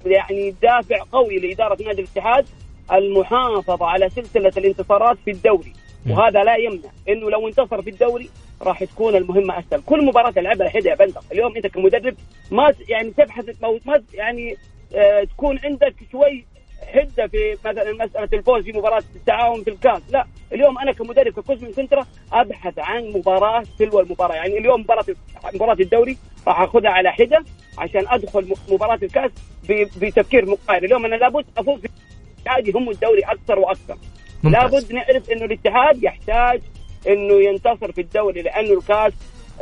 يعني 0.06 0.56
دافع 0.62 1.04
قوي 1.12 1.40
لإدارة 1.40 1.84
نادي 1.84 2.02
الاتحاد 2.02 2.46
المحافظة 2.92 3.86
على 3.86 4.10
سلسلة 4.10 4.52
الانتصارات 4.58 5.18
في 5.26 5.32
الدوري. 5.32 5.74
وهذا 6.10 6.44
لا 6.44 6.56
يمنع 6.56 6.90
إنه 7.10 7.30
لو 7.30 7.48
انتصر 7.48 7.82
في 7.82 7.90
الدوري 7.90 8.30
راح 8.62 8.84
تكون 8.84 9.16
المهمة 9.16 9.60
أسهل، 9.60 9.82
كل 9.86 10.06
مباراة 10.06 10.32
تلعبها 10.32 10.70
حده 10.70 10.90
يا 10.90 10.96
بندر، 10.96 11.22
اليوم 11.32 11.56
أنت 11.56 11.68
كمدرب 11.68 12.16
ما 12.52 12.74
يعني 12.90 13.12
تبحث 13.12 13.46
ما 13.62 13.80
يعني 14.14 14.56
آه 14.96 15.24
تكون 15.24 15.60
عندك 15.64 15.96
شوي 16.12 16.46
حدة 16.88 17.28
في 17.28 17.58
مثلا 17.66 17.94
مسألة 18.06 18.30
الفوز 18.34 18.64
في 18.64 18.72
مباراة 18.72 19.04
التعاون 19.16 19.64
في 19.64 19.70
الكاس. 19.70 20.02
لا 20.10 20.28
اليوم 20.54 20.78
أنا 20.78 20.92
كمدرب 20.92 21.34
ككوز 21.34 21.64
من 21.64 21.72
سنترا 21.72 22.06
أبحث 22.34 22.80
عن 22.80 23.04
مباراة 23.16 23.64
تلو 23.80 24.00
المباراه 24.00 24.36
يعني 24.36 24.58
اليوم 24.58 24.82
مباراة 24.82 25.06
مباراة 25.54 25.78
الدوري 25.80 26.18
راح 26.48 26.62
أخذها 26.62 26.90
على 26.90 27.12
حدة 27.12 27.44
عشان 27.78 28.04
أدخل 28.08 28.54
مباراة 28.70 29.00
الكاس 29.04 29.32
بتفكير 29.70 30.46
مقارن 30.46 30.86
اليوم 30.86 31.06
أنا 31.06 31.16
لابد 31.16 31.46
أفوز 31.58 31.82
في 31.82 31.90
الاتحاد 32.38 32.68
يهم 32.68 32.90
الدوري 32.90 33.22
أكثر 33.22 33.60
وأكثر. 33.60 33.98
ممتاز. 34.44 34.62
لابد 34.74 34.94
نعرف 34.94 35.32
إنه 35.32 35.46
الاتحاد 35.46 36.04
يحتاج 36.04 36.62
إنه 37.08 37.34
ينتصر 37.34 37.92
في 37.92 38.02
الدوري 38.02 38.42
لأنه 38.42 38.74
الكاس 38.74 39.14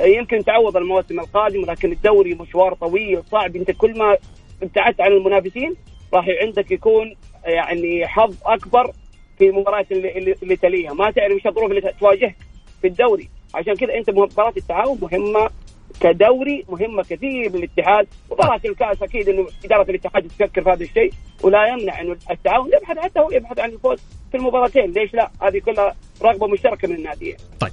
يمكن 0.01 0.45
تعوض 0.45 0.77
المواسم 0.77 1.19
القادمه 1.19 1.65
لكن 1.65 1.91
الدوري 1.91 2.33
مشوار 2.33 2.73
طويل 2.73 3.23
صعب. 3.31 3.55
أنت 3.55 3.71
كل 3.71 3.97
ما 3.97 4.17
ابتعدت 4.63 5.01
عن 5.01 5.11
المنافسين 5.11 5.75
راح 6.13 6.25
عندك 6.41 6.71
يكون 6.71 7.15
يعني 7.45 8.07
حظ 8.07 8.35
أكبر 8.45 8.91
في 9.37 9.49
المباريات 9.49 9.91
اللي, 9.91 10.35
اللي 10.43 10.55
تليها 10.55 10.93
ما 10.93 11.11
تعرف 11.11 11.31
إيش 11.31 11.47
الظروف 11.47 11.71
اللي 11.71 11.93
تواجهك 11.99 12.35
في 12.81 12.87
الدوري. 12.87 13.29
عشان 13.55 13.75
كذا 13.75 13.95
أنت 13.95 14.09
مباراة 14.09 14.53
التعاون 14.57 14.99
مهمة 15.01 15.49
كدوري 16.01 16.65
مهمة 16.69 17.03
كثير 17.03 17.51
للاتحاد 17.51 18.07
مباراة 18.31 18.61
الكأس 18.65 19.03
أكيد 19.03 19.29
إنه 19.29 19.47
إدارة 19.65 19.89
الاتحاد 19.89 20.27
تفكر 20.27 20.61
في 20.61 20.69
هذا 20.69 20.83
الشيء 20.83 21.13
ولا 21.43 21.67
يمنع 21.67 22.01
إنه 22.01 22.17
التعاون 22.31 22.69
يبحث 22.73 22.97
حتى 22.97 23.19
هو 23.19 23.31
يبحث 23.31 23.59
عن 23.59 23.69
الفوز 23.69 23.99
في 24.31 24.37
المباراتين. 24.37 24.91
ليش 24.91 25.13
لا؟ 25.13 25.31
هذه 25.41 25.59
كلها 25.59 25.95
رغبة 26.21 26.47
مشتركة 26.47 26.87
من 26.87 26.95
الناديين. 26.95 27.35
طيب. 27.59 27.71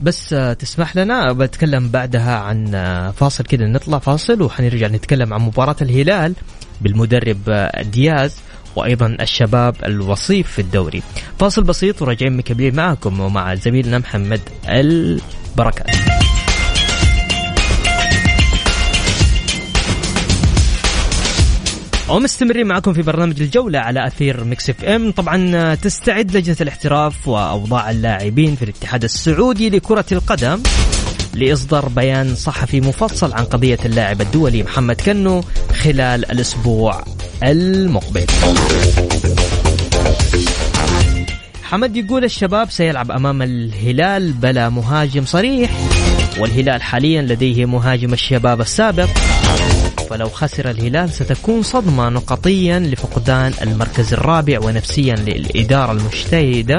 بس 0.00 0.32
آه، 0.32 0.52
تسمح 0.52 0.96
لنا؟ 0.96 1.32
بتكلم 1.32 1.88
بعدها 1.88 2.36
عن 2.36 2.74
آه، 2.74 3.10
فاصل 3.10 3.44
كده 3.44 3.66
نطلع 3.66 3.98
فاصل 3.98 4.42
وحنرجع 4.42 4.86
نتكلم 4.86 5.34
عن 5.34 5.40
مباراة 5.40 5.76
الهلال 5.82 6.34
بالمدرب 6.80 7.38
آه، 7.48 7.82
دياز 7.82 8.36
وأيضا 8.76 9.16
الشباب 9.20 9.76
الوصيف 9.84 10.50
في 10.52 10.58
الدوري. 10.58 11.02
فاصل 11.38 11.62
بسيط 11.62 12.02
وراجعين 12.02 12.36
مكملين 12.36 12.76
معكم 12.76 13.20
ومع 13.20 13.54
زميلنا 13.54 13.98
محمد 13.98 14.40
البركات. 14.68 15.96
ومستمرين 22.08 22.66
معكم 22.66 22.92
في 22.92 23.02
برنامج 23.02 23.42
الجولة 23.42 23.78
على 23.78 24.06
أثير 24.06 24.44
Mix 24.44 24.70
FM. 24.70 25.10
طبعا 25.10 25.74
تستعد 25.74 26.36
لجنة 26.36 26.56
الاحتراف 26.60 27.28
وأوضاع 27.28 27.90
اللاعبين 27.90 28.56
في 28.56 28.62
الاتحاد 28.62 29.04
السعودي 29.04 29.70
لكرة 29.70 30.04
القدم 30.12 30.62
لإصدار 31.34 31.88
بيان 31.88 32.34
صحفي 32.34 32.80
مفصل 32.80 33.32
عن 33.32 33.44
قضية 33.44 33.78
اللاعب 33.84 34.20
الدولي 34.20 34.62
محمد 34.62 35.00
كنو 35.00 35.44
خلال 35.82 36.30
الأسبوع 36.30 37.04
المقبل. 37.42 38.26
حمد 41.62 41.96
يقول 41.96 42.24
الشباب 42.24 42.70
سيلعب 42.70 43.10
أمام 43.10 43.42
الهلال 43.42 44.32
بلا 44.32 44.68
مهاجم 44.68 45.24
صريح 45.24 45.70
والهلال 46.38 46.82
حاليا 46.82 47.22
لديه 47.22 47.66
مهاجم 47.66 48.12
الشباب 48.12 48.60
السابق. 48.60 49.08
فلو 50.10 50.28
خسر 50.28 50.70
الهلال 50.70 51.10
ستكون 51.10 51.62
صدمة 51.62 52.08
نقطيا 52.08 52.78
لفقدان 52.78 53.52
المركز 53.62 54.12
الرابع 54.12 54.58
ونفسيا 54.64 55.14
للإدارة 55.14 55.92
المجتهدة 55.92 56.78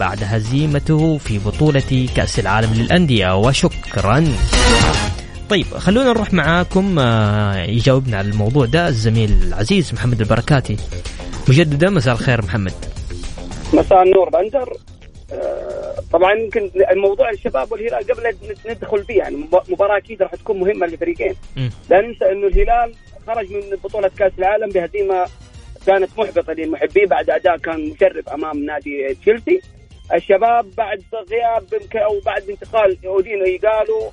بعد 0.00 0.18
هزيمته 0.22 1.18
في 1.18 1.38
بطولة 1.38 2.08
كأس 2.16 2.38
العالم 2.38 2.74
للأندية 2.74 3.36
وشكرا. 3.36 4.24
طيب 5.48 5.66
خلونا 5.66 6.08
نروح 6.12 6.32
معاكم 6.32 6.98
آه، 6.98 7.56
يجاوبنا 7.56 8.16
على 8.18 8.28
الموضوع 8.28 8.66
ده 8.66 8.88
الزميل 8.88 9.32
العزيز 9.42 9.92
محمد 9.94 10.20
البركاتي. 10.20 10.76
مجددا 11.48 11.90
مساء 11.90 12.14
الخير 12.14 12.44
محمد. 12.44 12.72
مساء 13.72 14.02
النور 14.02 14.28
بندر 14.30 14.72
طبعا 16.12 16.32
يمكن 16.34 16.70
الموضوع 16.90 17.30
الشباب 17.30 17.72
والهلال 17.72 18.06
قبل 18.12 18.34
ندخل 18.66 19.04
فيه 19.04 19.18
يعني 19.18 19.36
مب- 19.36 19.62
مباراة 19.68 19.96
أكيد 19.98 20.22
راح 20.22 20.34
تكون 20.34 20.60
مهمة 20.60 20.86
للفريقين. 20.86 21.34
لا 21.90 22.00
ننسى 22.00 22.32
إنه 22.32 22.46
الهلال 22.46 22.94
خرج 23.26 23.52
من 23.52 23.76
بطولة 23.84 24.10
كأس 24.18 24.32
العالم 24.38 24.68
بهزيمة 24.70 25.26
كانت 25.86 26.10
محبطة 26.18 26.52
للمحبين 26.52 27.06
بعد 27.06 27.30
أداء 27.30 27.56
كان 27.56 27.88
مشرف 27.90 28.28
أمام 28.28 28.64
نادي 28.64 29.14
تشيلسي 29.14 29.60
الشباب 30.14 30.74
بعد 30.76 31.02
غياب 31.30 31.64
يمكن 31.82 31.98
أو 31.98 32.20
بعد 32.26 32.50
انتقال 32.50 32.98
أودينو 33.06 33.44
قالوا 33.68 34.10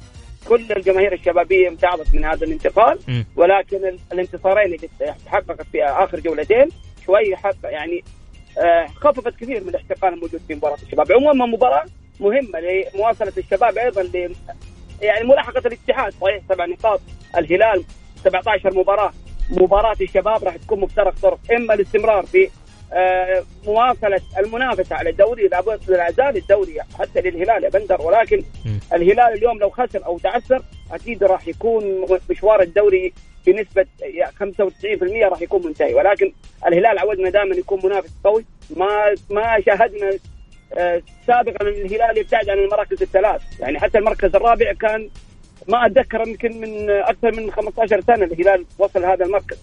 كل 0.48 0.72
الجماهير 0.72 1.14
الشبابية 1.14 1.68
امتعضت 1.68 2.16
من 2.16 2.26
هذا 2.26 2.46
الانتقال. 2.46 3.00
ولكن 3.36 3.78
ال- 3.86 4.00
الانتصارين 4.14 4.66
اللي 4.74 4.90
تحققت 5.26 5.66
في 5.72 5.84
آخر 5.84 6.20
جولتين 6.20 6.70
شوي 7.06 7.36
حق 7.36 7.56
يعني 7.64 7.98
آه، 7.98 8.04
خففت 8.96 9.36
كثير 9.40 9.64
من 9.64 9.70
الاحتقان 9.70 10.14
الموجود 10.14 10.42
في 10.48 10.56
مباراة 10.56 10.78
الشباب. 10.84 11.12
عموما 11.12 11.46
مباراة 11.46 11.86
مهمة 12.20 12.60
لمواصلة 12.60 13.34
الشباب 13.38 13.78
أيضا 13.78 14.04
ل 14.04 14.36
يعني 15.02 15.28
ملاحقة 15.28 15.68
الاتحاد. 15.68 16.14
صحيح 16.22 16.42
سبع 16.50 16.66
نقاط. 16.66 17.02
الهلال 17.38 17.84
17 18.24 18.74
مباراة. 18.74 19.12
مباراة 19.50 19.96
الشباب 20.02 20.44
راح 20.44 20.56
تكون 20.56 20.80
مفترق 20.80 21.14
طرق 21.22 21.40
إما 21.58 21.74
الاستمرار 21.74 22.26
في 22.26 22.44
آه، 22.46 22.50
مواصلة 23.66 24.22
المنافسة 24.38 24.96
على 24.96 25.10
الدوري. 25.10 25.48
لا 25.48 26.12
زال 26.12 26.38
الدوري 26.38 26.82
حتى 27.00 27.22
للهلال 27.22 27.64
يا 27.64 27.70
بندر 27.70 28.02
ولكن. 28.02 28.44
الهلال 28.94 29.34
اليوم 29.34 29.60
لو 29.60 29.70
خسر 29.70 30.06
أو 30.06 30.20
تعثر 30.20 30.62
أكيد 30.92 31.24
راح 31.24 31.48
يكون 31.48 32.06
مشوار 32.30 32.62
الدوري 32.62 33.14
بنسبة 33.48 33.86
يعني 34.00 34.32
95% 34.32 35.30
راح 35.32 35.42
يكون 35.42 35.66
منتهي. 35.66 35.94
ولكن 35.94 36.34
الهلال 36.68 37.00
عودنا 37.00 37.30
دائما 37.30 37.56
يكون 37.56 37.80
منافس 37.84 38.12
قوي. 38.24 38.46
ما 38.78 39.16
ما 39.30 39.62
شاهدنا 39.66 40.12
آه، 40.78 41.02
سابقا 41.28 41.68
الهلال 41.68 42.18
يبتعد 42.18 42.50
عن 42.50 42.58
المراكز 42.58 43.02
الثلاث. 43.02 43.42
يعني 43.60 43.80
حتى 43.80 43.98
المركز 43.98 44.36
الرابع 44.36 44.74
كان 44.74 45.10
ما 45.68 45.86
أتذكر 45.86 46.28
يمكن 46.28 46.60
من 46.62 46.90
أكثر 46.90 47.36
من 47.36 47.52
15 47.52 48.02
سنة 48.02 48.26
الهلال 48.26 48.66
وصل 48.80 49.06
هذا 49.06 49.26
المركز. 49.26 49.58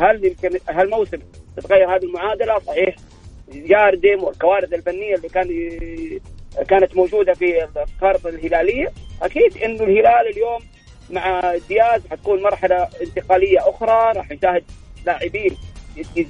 هل 0.00 0.24
يمكن 0.24 0.58
هالموسم 0.68 1.18
تتغير 1.56 1.96
هذه 1.96 2.04
المعادلة؟ 2.04 2.58
صحيح. 2.58 2.94
جاردم 3.52 4.22
والكوارث 4.24 4.72
الفنية 4.72 5.14
اللي 5.14 5.28
كان 5.28 5.50
ي- 5.50 6.20
كانت 6.68 6.96
موجودة 6.96 7.34
في 7.34 7.64
القاره 7.64 8.28
الهلالية 8.28 8.92
أكيد 9.22 9.56
إنه 9.62 9.84
الهلال 9.84 10.28
اليوم 10.32 10.60
مع 11.10 11.54
دياز 11.68 12.06
حتكون 12.10 12.42
مرحلة 12.42 12.88
انتقالية 13.02 13.58
أخرى 13.68 14.12
راح 14.18 14.30
نشاهد 14.30 14.64
لاعبين 15.06 15.56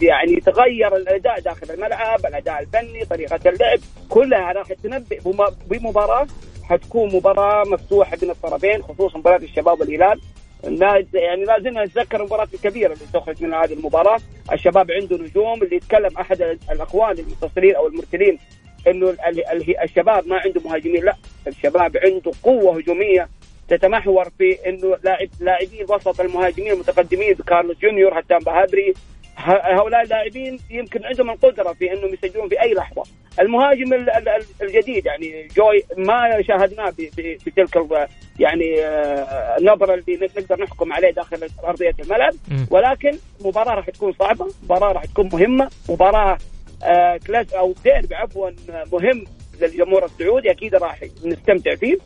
يعني 0.03 0.33
يتغير 0.33 0.97
الأداء 0.97 1.41
داخل 1.41 1.71
الملعب، 1.71 2.27
الأداء 2.27 2.61
الفني، 2.63 3.05
طريقة 3.05 3.41
اللعب، 3.51 3.79
كلها 4.09 4.53
راح 4.53 4.73
تنبئ 4.73 5.21
بم- 5.21 5.55
بمباراة. 5.67 6.27
حتكون 6.65 7.15
مباراة 7.17 7.63
مفتوحة 7.69 8.17
بين 8.17 8.31
الطرفين 8.31 8.83
خصوصا 8.83 9.19
مباراة 9.19 9.37
الشباب 9.37 9.81
والهلال. 9.81 10.21
لا 10.65 11.05
يعني 11.15 11.45
لازم 11.45 11.79
نتذكر 11.83 12.21
المباراة 12.21 12.49
الكبيرة 12.55 12.93
اللي 12.93 13.05
تخرج 13.15 13.43
من 13.43 13.55
هذه 13.55 13.73
المباراة، 13.73 14.19
الشباب 14.53 14.91
عنده 14.91 15.17
نجوم 15.17 15.63
اللي 15.63 15.77
يتكلم 15.77 16.11
أحد 16.21 16.43
الأخوان 16.73 17.19
المتصلين 17.19 17.75
أو 17.77 17.87
المرسلين 17.87 18.39
ال- 18.87 19.81
الشباب 19.83 20.27
ما 20.29 20.37
عنده 20.45 20.61
مهاجمين 20.65 21.05
لا. 21.05 21.15
الشباب 21.47 21.97
عنده 21.97 22.31
قوة 22.43 22.77
هجومية 22.79 23.29
تتمحور 23.69 24.29
في 24.39 24.69
إنه 24.69 24.97
لاعب 25.05 25.29
لاعبي 25.41 25.81
الوسط 25.83 26.21
المهاجمين 26.21 26.73
المتقدمين 26.73 27.35
كارلوس 27.35 27.77
جونيور 27.79 28.19
هتان 28.21 28.39
بهابري 28.39 28.95
هؤلاء 29.37 30.03
اللاعبين 30.03 30.59
يمكن 30.71 31.05
عندهم 31.05 31.31
القدرة 31.31 31.73
في 31.73 31.93
أنهم 31.93 32.15
يسجلون 32.15 32.49
في 32.49 32.63
أي 32.63 32.75
لحظة. 32.75 33.03
المهاجم 33.41 33.95
ال- 33.95 34.11
ال- 34.11 34.29
ال- 34.29 34.45
الجديد 34.63 35.07
يعني 35.07 35.49
جوي 35.57 35.83
ما 35.97 36.43
شاهدناه 36.43 36.91
بتلك 37.47 38.09
يعني 38.39 38.81
آه، 38.85 39.57
النظره 39.59 39.95
اللي 39.95 40.29
نقدر 40.39 40.63
نحكم 40.63 40.93
عليه 40.93 41.11
داخل 41.11 41.49
أرضية 41.65 41.95
الملعب. 42.05 42.33
ولكن 42.71 43.11
مباراة 43.45 43.75
راح 43.75 43.91
تكون 43.91 44.13
صعبة، 44.13 44.47
مباراة 44.65 44.93
راح 44.93 45.05
تكون 45.05 45.29
مهمة، 45.33 45.71
مباراة 45.89 46.39
آه، 46.85 47.17
كلاس 47.27 47.55
أو 47.55 47.75
ديربي 47.85 48.15
عفوا 48.15 48.49
آه، 48.71 48.85
مهم 48.93 49.25
للجمهور 49.61 50.05
السعودي 50.05 50.51
أكيد 50.51 50.75
راح 50.75 51.01
نستمتع 51.25 51.75
فيه. 51.75 51.97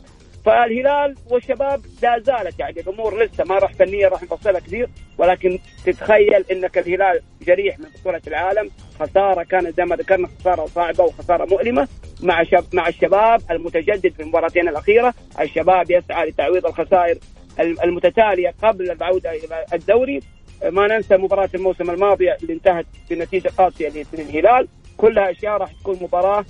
فالهلال 0.44 1.14
والشباب 1.30 1.80
لا 2.02 2.18
زالت 2.18 2.60
يعني 2.60 2.80
الأمور 2.80 3.24
لسه 3.24 3.44
ما 3.44 3.58
راح 3.58 3.72
فنيا 3.72 4.08
راح 4.08 4.22
نفصلها 4.22 4.60
كثير. 4.60 4.88
ولكن 5.18 5.58
تتخيل 5.84 6.44
إنك 6.50 6.78
الهلال 6.78 7.20
جريح 7.42 7.78
من 7.78 7.86
بطولة 8.00 8.22
العالم 8.26 8.70
خسارة 9.00 9.42
كانت 9.42 9.76
زي 9.76 9.84
ما 9.84 9.96
ذكرنا 9.96 10.28
خسارة 10.40 10.66
صعبة 10.66 11.04
وخسارة 11.04 11.44
مؤلمة 11.44 11.88
مع 12.22 12.42
شب 12.42 12.64
مع 12.72 12.88
الشباب 12.88 13.40
المتجدد 13.50 14.12
في 14.12 14.22
المباراتين 14.22 14.68
الأخيرة، 14.68 15.14
الشباب 15.40 15.90
يسعى 15.90 16.28
لتعويض 16.28 16.66
الخسائر 16.66 17.18
المتتالية 17.60 18.54
قبل 18.62 18.90
العوده 18.90 19.30
إلى 19.30 19.64
الدوري. 19.72 20.20
ما 20.64 20.86
ننسى 20.86 21.16
مباراة 21.16 21.48
الموسم 21.54 21.90
الماضي 21.90 22.32
اللي 22.32 22.52
انتهت 22.52 22.86
بنتيجة 23.10 23.48
قاسية 23.58 23.92
للهلال 24.12 24.68
كلها 24.96 25.30
أشياء 25.30 25.56
راح 25.56 25.72
تكون 25.72 25.98
مباراة 26.02 26.44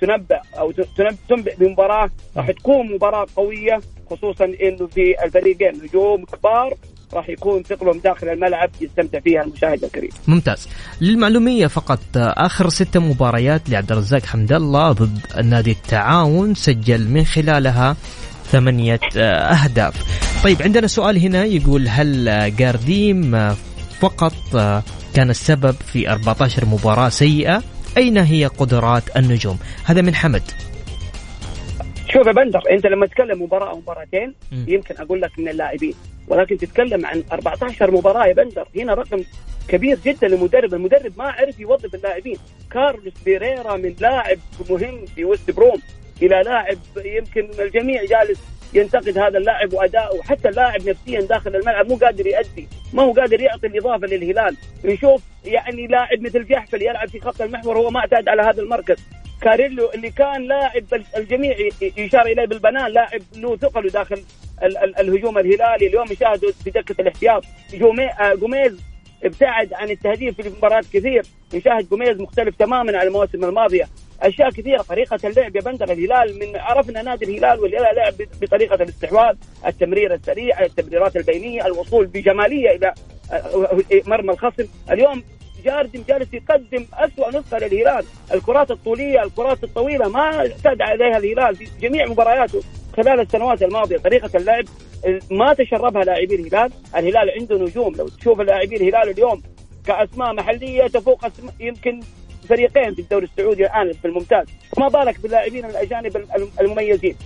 تنبأ 0.00 0.40
تنب- 0.96 1.16
تنبئ 1.28 1.56
بمباراة 1.56 2.10
راح 2.36 2.50
تكون 2.50 2.94
مباراة 2.94 3.26
قوية 3.36 3.80
خصوصا 4.10 4.44
إنه 4.44 4.86
في 4.86 5.24
الفريقين 5.24 5.72
نجوم 5.84 6.24
كبار 6.24 6.74
راح 7.12 7.28
يكون 7.28 7.62
ثقلهم 7.62 7.98
داخل 7.98 8.28
الملعب 8.28 8.70
يستمتع 8.80 9.20
فيها 9.20 9.42
المشاهد 9.42 9.84
الكريم. 9.84 10.10
ممتاز. 10.26 10.68
للمعلومية 11.00 11.66
فقط 11.66 12.00
آخر 12.16 12.68
ست 12.68 12.96
مباريات 12.96 13.68
لعبد 13.70 13.92
الرزاق 13.92 14.26
حمد 14.26 14.52
الله 14.52 14.92
ضد 14.92 15.18
نادي 15.44 15.70
التعاون 15.70 16.54
سجل 16.54 17.08
من 17.08 17.24
خلالها 17.24 17.96
ثمانية 18.44 19.00
آه، 19.16 19.20
أهداف. 19.54 19.94
طيب 20.44 20.62
عندنا 20.62 20.86
سؤال 20.86 21.18
هنا 21.18 21.44
يقول 21.44 21.88
هل 21.88 22.24
جارديم 22.56 23.54
فقط 24.00 24.34
آه، 24.54 24.82
كان 25.14 25.30
السبب 25.30 25.74
في 25.92 26.10
14 26.12 26.64
مباراة 26.64 27.08
سيئة؟ 27.08 27.62
أين 27.96 28.18
هي 28.18 28.46
قدرات 28.46 29.16
النجوم؟ 29.16 29.58
هذا 29.84 30.02
من 30.02 30.14
حمد. 30.14 30.42
شوف 32.08 32.26
يا 32.26 32.32
بندر 32.32 32.60
أنت 32.70 32.86
لما 32.86 33.06
تتكلم 33.06 33.42
مباراة 33.42 33.70
أو 33.70 33.78
مباراتين. 33.78 34.34
يمكن 34.52 34.94
أقول 34.98 35.20
لك 35.20 35.38
من 35.38 35.48
اللاعبين. 35.48 35.94
ولكن 36.28 36.58
تتكلم 36.58 37.06
عن 37.06 37.24
14 37.32 37.90
مباراة 37.90 38.26
يا 38.26 38.32
بندر. 38.32 38.68
هنا 38.76 38.94
رقم 38.94 39.24
كبير 39.68 39.98
جدا 40.04 40.28
للمدرب، 40.28 40.74
المدرب 40.74 41.12
ما 41.18 41.24
عرف 41.24 41.60
يوظف 41.60 41.94
اللاعبين، 41.94 42.36
كارلوس 42.70 43.12
بيريرا 43.24 43.76
من 43.76 43.94
لاعب 44.00 44.38
مهم 44.70 45.06
في 45.06 45.24
وست 45.24 45.50
بروم 45.50 45.80
إلى 46.22 46.42
لاعب 46.44 46.78
يمكن 47.04 47.48
الجميع 47.60 48.04
جالس 48.04 48.38
ينتقد 48.74 49.18
هذا 49.18 49.38
اللاعب 49.38 49.72
واداؤه، 49.72 50.22
حتى 50.22 50.48
اللاعب 50.48 50.88
نفسيا 50.88 51.20
داخل 51.20 51.56
الملعب 51.56 51.88
مو 51.88 51.96
قادر 51.96 52.26
يأدي، 52.26 52.68
ما 52.92 53.02
هو 53.02 53.12
قادر 53.12 53.40
يعطي 53.40 53.66
الإضافة 53.66 54.06
للهلال، 54.06 54.56
نشوف 54.84 55.22
يعني 55.44 55.86
لاعب 55.86 56.20
مثل 56.20 56.44
جحفل 56.44 56.82
يلعب 56.82 57.08
في 57.08 57.20
خط 57.20 57.42
المحور 57.42 57.78
هو 57.78 57.90
ما 57.90 58.00
اعتاد 58.00 58.28
على 58.28 58.42
هذا 58.42 58.62
المركز، 58.62 58.96
كاريلو 59.42 59.90
اللي 59.94 60.10
كان 60.10 60.42
لاعب 60.42 60.84
الجميع 61.16 61.56
يشار 61.96 62.26
إليه 62.26 62.46
بالبنان 62.46 62.92
لاعب 62.92 63.20
له 63.36 63.56
ثقله 63.56 63.90
داخل 63.90 64.22
الهجوم 64.98 65.38
الهلالي. 65.38 65.86
اليوم 65.86 66.06
نشاهده 66.12 66.50
في 66.64 66.70
دكة 66.70 67.02
الاحتياط 67.02 67.44
جوميز 68.34 68.80
ابتعد 69.24 69.72
عن 69.72 69.90
التهديف 69.90 70.40
في 70.40 70.48
المباريات 70.48 70.84
كثير. 70.92 71.22
نشاهد 71.54 71.88
جوميز 71.88 72.20
مختلف 72.20 72.56
تماما 72.56 72.98
عن 72.98 73.06
المواسم 73.06 73.44
الماضية. 73.44 73.88
أشياء 74.22 74.50
كثيرة. 74.50 74.82
طريقة 74.82 75.18
اللعب 75.24 75.56
يا 75.56 75.60
بندر 75.60 75.92
الهلال 75.92 76.38
من 76.38 76.56
عرفنا 76.56 77.02
نادي 77.02 77.24
الهلال 77.24 77.60
والهلال 77.60 77.96
لعب 77.96 78.14
بطريقة 78.40 78.74
الاستحواذ 78.74 79.36
التمرير 79.66 80.14
السريع 80.14 80.64
التمريرات 80.64 81.16
البينية 81.16 81.66
الوصول 81.66 82.06
بجمالية 82.06 82.70
إلى 82.70 82.94
مرمى 84.06 84.32
الخصم. 84.32 84.66
اليوم 84.90 85.22
جاردم 85.64 86.02
جالس 86.08 86.34
يقدم 86.34 86.86
أسوأ 86.94 87.28
نسخة 87.28 87.58
للهلال. 87.58 88.04
الكرات 88.34 88.70
الطولية 88.70 89.22
الكرات 89.22 89.64
الطويلة 89.64 90.08
ما 90.08 90.20
اعتاد 90.20 90.82
عليها 90.82 91.18
الهلال 91.18 91.56
في 91.56 91.68
جميع 91.80 92.06
مبارياته 92.06 92.60
خلال 92.96 93.20
السنوات 93.20 93.62
الماضية. 93.62 93.96
طريقة 93.96 94.36
اللعب 94.36 94.64
ما 95.30 95.54
تشربها 95.54 96.04
لاعبي 96.04 96.34
الهلال. 96.34 96.72
الهلال 96.96 97.30
عنده 97.40 97.58
نجوم. 97.58 97.94
لو 97.94 98.08
تشوف 98.08 98.40
لاعبي 98.40 98.76
الهلال 98.76 99.10
اليوم 99.10 99.42
كأسماء 99.86 100.32
محلية 100.32 100.86
تفوق 100.86 101.24
يمكن 101.60 102.00
فريقين 102.48 102.94
في 102.94 103.00
الدوري 103.02 103.24
السعودي 103.24 103.66
الآن 103.66 103.92
في 103.92 104.04
الممتاز 104.04 104.46
فما 104.76 104.88
بالك 104.88 105.20
باللاعبين 105.20 105.64
الأجانب 105.64 106.26
المميزين. 106.60 107.16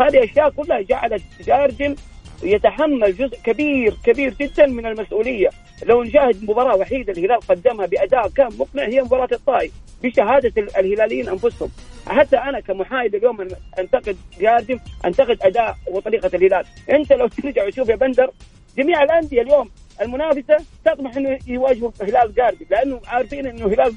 هذه 0.00 0.24
أشياء 0.24 0.50
كلها 0.50 0.80
جعلت 0.80 1.22
جاردم 1.46 1.94
يتحمل 2.42 3.16
جزء 3.16 3.38
كبير 3.44 3.94
كبير 4.04 4.34
جدا 4.40 4.66
من 4.66 4.86
المسؤولية. 4.86 5.50
لو 5.82 6.02
نشاهد 6.02 6.44
مباراة 6.44 6.76
وحيدة 6.76 7.12
الهلال 7.12 7.40
قدمها 7.40 7.86
بأداء 7.86 8.28
كان 8.28 8.48
مقنع 8.58 8.82
هي 8.82 9.02
مباراة 9.02 9.28
الطائي 9.32 9.70
بشهادة 10.02 10.52
الهلاليين 10.78 11.28
أنفسهم. 11.28 11.70
حتى 12.06 12.36
أنا 12.36 12.60
كمحايد 12.60 13.14
اليوم 13.14 13.48
أنتقد 13.78 14.16
جاردم 14.40 14.78
أنتقد 15.04 15.38
أداء 15.42 15.76
وطريقة 15.86 16.30
الهلال. 16.34 16.64
أنت 16.90 17.12
لو 17.12 17.28
ترجع 17.42 17.66
وتشوف 17.66 17.88
يا 17.88 17.96
بندر 17.96 18.30
جميع 18.78 19.02
الأندية 19.02 19.42
اليوم 19.42 19.70
المنافسة 20.02 20.56
تطمح 20.84 21.16
إنه 21.16 21.38
يواجهوا 21.46 21.90
هلال 22.02 22.34
جاردم 22.34 22.66
لأنه 22.70 23.00
عارفين 23.06 23.46
إنه 23.46 23.66
هلال 23.66 23.94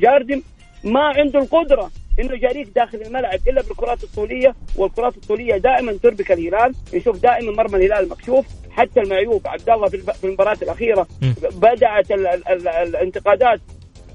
جاردم 0.00 0.42
ما 0.84 1.00
عنده 1.00 1.38
القدرة 1.38 1.90
إنه 2.20 2.36
جاريك 2.36 2.68
داخل 2.68 3.02
الملعب 3.02 3.38
إلا 3.48 3.62
بالكرات 3.62 4.04
الطولية 4.04 4.54
والكرات 4.76 5.16
الطولية 5.16 5.56
دائما 5.56 5.92
تربك 5.92 6.32
الهلال 6.32 6.74
نشوف 6.94 7.22
دائما 7.22 7.52
مرمى 7.52 7.86
الهلال 7.86 8.08
مكشوف 8.08 8.46
حتى 8.70 9.00
المعيوب 9.00 9.48
عبد 9.48 9.70
الله 9.70 9.88
في 9.88 10.24
المباراة 10.24 10.58
الأخيرة 10.62 11.06
بدأت 11.52 12.10
ال 12.10 12.26
ال 12.26 12.48
ال 12.48 12.68
الانتقادات 12.68 13.60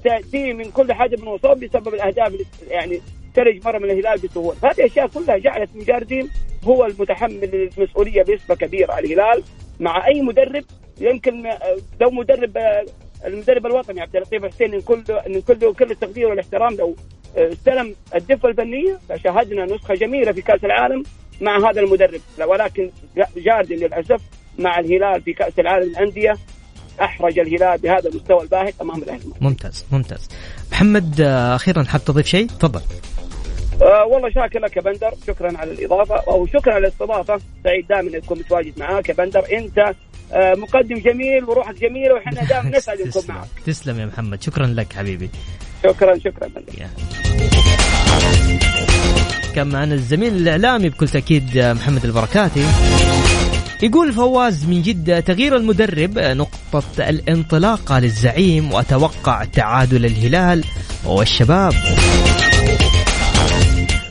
تأتي 0.04 0.52
من 0.52 0.70
كل 0.70 0.92
حد 0.92 1.20
من 1.20 1.28
وصوب 1.28 1.64
بسبب 1.64 1.94
الأهداف 1.94 2.32
يعني 2.68 3.00
ترج 3.34 3.64
مرمى 3.64 3.92
الهلال 3.92 4.18
بسهوله، 4.18 4.56
هذه 4.62 4.72
الاشياء 4.78 5.06
كلها 5.06 5.38
جعلت 5.38 5.70
مجاردين 5.74 6.30
هو 6.64 6.86
المتحمل 6.86 7.70
المسؤوليه 7.78 8.22
بنسبة 8.22 8.54
كبيرة 8.54 8.92
على 8.92 9.06
الهلال 9.06 9.42
مع 9.80 10.06
أي 10.06 10.22
مدرب 10.22 10.64
يمكن 11.00 11.42
لو 12.00 12.10
مدرب 12.10 12.58
المدرب 13.26 13.66
الوطني 13.66 14.00
عبد 14.00 14.16
اللطيف 14.16 14.44
حسين 14.44 14.74
إن 14.74 14.80
كل 14.80 15.02
إن 15.26 15.40
كل 15.40 15.74
كل 15.74 15.90
التقدير 15.90 16.28
والاحترام 16.28 16.74
لو 16.74 16.96
استلم 17.36 17.94
الدفة 18.14 18.48
الفنية 18.48 18.98
فشاهدنا 19.08 19.64
نسخة 19.64 19.94
جميلة 19.94 20.32
في 20.32 20.42
كأس 20.42 20.64
العالم 20.64 21.02
مع 21.40 21.70
هذا 21.70 21.80
المدرب. 21.80 22.20
ولكن 22.46 22.90
جاردن 23.36 23.76
للأسف 23.76 24.20
مع 24.58 24.78
الهلال 24.78 25.22
في 25.22 25.32
كأس 25.32 25.58
العالم 25.58 25.88
للأندية 25.88 26.36
أحرج 27.00 27.38
الهلال 27.38 27.78
بهذا 27.78 28.08
المستوى 28.08 28.42
الباهت 28.42 28.74
أمام 28.80 29.02
الأهلي. 29.02 29.32
ممتاز 29.40 29.86
ممتاز. 29.92 30.28
محمد 30.72 31.20
آه، 31.20 31.54
أخيرا 31.54 31.82
حاب 31.82 32.04
تضيف 32.04 32.26
شيء؟ 32.26 32.46
تفضل. 32.46 32.80
أه 33.82 34.04
والله 34.06 34.30
شاكر 34.30 34.58
لك 34.58 34.76
يا 34.76 34.82
بندر 34.82 35.10
شكرا 35.26 35.58
على 35.58 35.70
الإضافة 35.70 36.16
أو 36.28 36.46
شكرا 36.46 36.74
على 36.74 36.86
الاستضافة. 36.86 37.40
سعيد 37.64 37.86
دائما 37.86 38.10
ان 38.10 38.14
أكون 38.14 38.38
متواجد 38.38 38.78
معاك 38.78 39.08
يا 39.08 39.14
بندر. 39.14 39.44
أنت 39.52 39.94
مقدم 40.32 40.98
جميل 40.98 41.44
وروحك 41.44 41.74
جميلة 41.74 42.14
وإحنا 42.14 42.44
دائما 42.44 42.78
نسعد 42.78 42.98
نكون 43.06 43.22
معك. 43.28 43.48
تسلم 43.66 44.00
يا 44.00 44.06
محمد. 44.06 44.42
شكرا 44.42 44.66
لك 44.66 44.92
حبيبي. 44.92 45.30
شكرا 45.84 46.18
شكرا. 46.18 46.48
بندر 46.48 46.86
كان 49.54 49.66
معنا 49.66 49.94
الزميل 49.94 50.36
الإعلامي 50.36 50.88
بكل 50.88 51.08
تأكيد 51.08 51.58
محمد 51.58 52.04
البركاتي. 52.04 52.64
يقول 53.82 54.12
فواز 54.12 54.64
من 54.64 54.82
جدة 54.82 55.20
تغيير 55.20 55.56
المدرب 55.56 56.18
نقطة 56.18 57.08
الانطلاقة 57.08 57.98
للزعيم 57.98 58.72
وأتوقع 58.72 59.44
تعادل 59.44 60.06
الهلال 60.06 60.64
والشباب. 61.04 61.72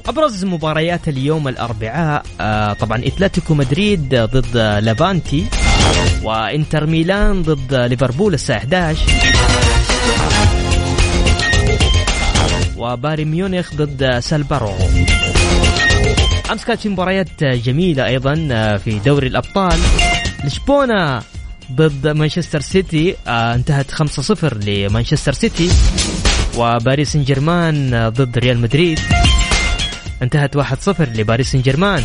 أبرز 0.07 0.45
مباريات 0.45 1.07
اليوم 1.07 1.47
الأربعاء 1.47 2.25
آه 2.41 2.73
طبعا 2.73 3.01
إتلتيكو 3.05 3.53
مدريد 3.53 4.15
ضد 4.15 4.57
ليفانتي. 4.57 5.45
وانتر 6.23 6.85
ميلان 6.85 7.41
ضد 7.43 7.73
ليفربول 7.73 8.33
الساعة 8.33 8.57
11 8.57 8.99
وبايرن 12.77 13.25
ميونخ 13.25 13.73
ضد 13.75 14.19
سالبارو. 14.19 14.73
أمس 16.51 16.65
كانت 16.65 16.79
في 16.81 16.89
مباريات 16.89 17.43
جميلة 17.43 18.05
أيضا 18.05 18.47
آه، 18.51 18.77
في 18.77 18.99
دوري 18.99 19.27
الأبطال. 19.27 19.79
لشبونة 20.43 21.21
ضد 21.71 22.07
مانشستر 22.07 22.61
سيتي 22.61 23.15
آه، 23.27 23.55
انتهت 23.55 23.91
5-0 23.91 24.53
لمانشستر 24.53 25.33
سيتي. 25.33 25.69
وباريس 26.57 27.13
سان 27.13 27.23
جيرمان 27.23 28.09
ضد 28.09 28.37
ريال 28.37 28.59
مدريد. 28.59 28.99
انتهت 30.21 30.57
1-0 30.57 31.01
لباريس 31.15 31.51
سان 31.51 31.61
جيرمان. 31.61 32.03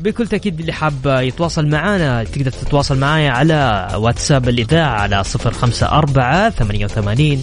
بكل 0.00 0.26
تأكيد 0.26 0.60
اللي 0.60 0.72
حاب 0.72 1.06
يتواصل 1.06 1.66
معنا 1.66 2.24
تقدر 2.24 2.50
تتواصل 2.50 2.98
معايا 2.98 3.30
على 3.30 3.88
واتساب 3.94 4.48
الإذاعة 4.48 5.00
على 5.00 5.22
054 5.44 6.50
88 6.50 7.42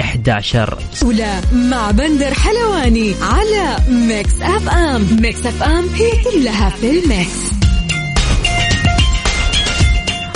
11 0.00 0.78
الجولة 1.04 1.40
مع 1.52 1.90
بندر 1.90 2.34
حلواني 2.34 3.14
على 3.22 3.76
Mix 3.88 4.42
FM. 4.42 5.06
Mix 5.20 5.46
FM 5.46 5.88
هي 5.88 6.10
كلها 6.24 6.70
في 6.70 6.90
ال 6.90 7.02
mix. 7.02 7.50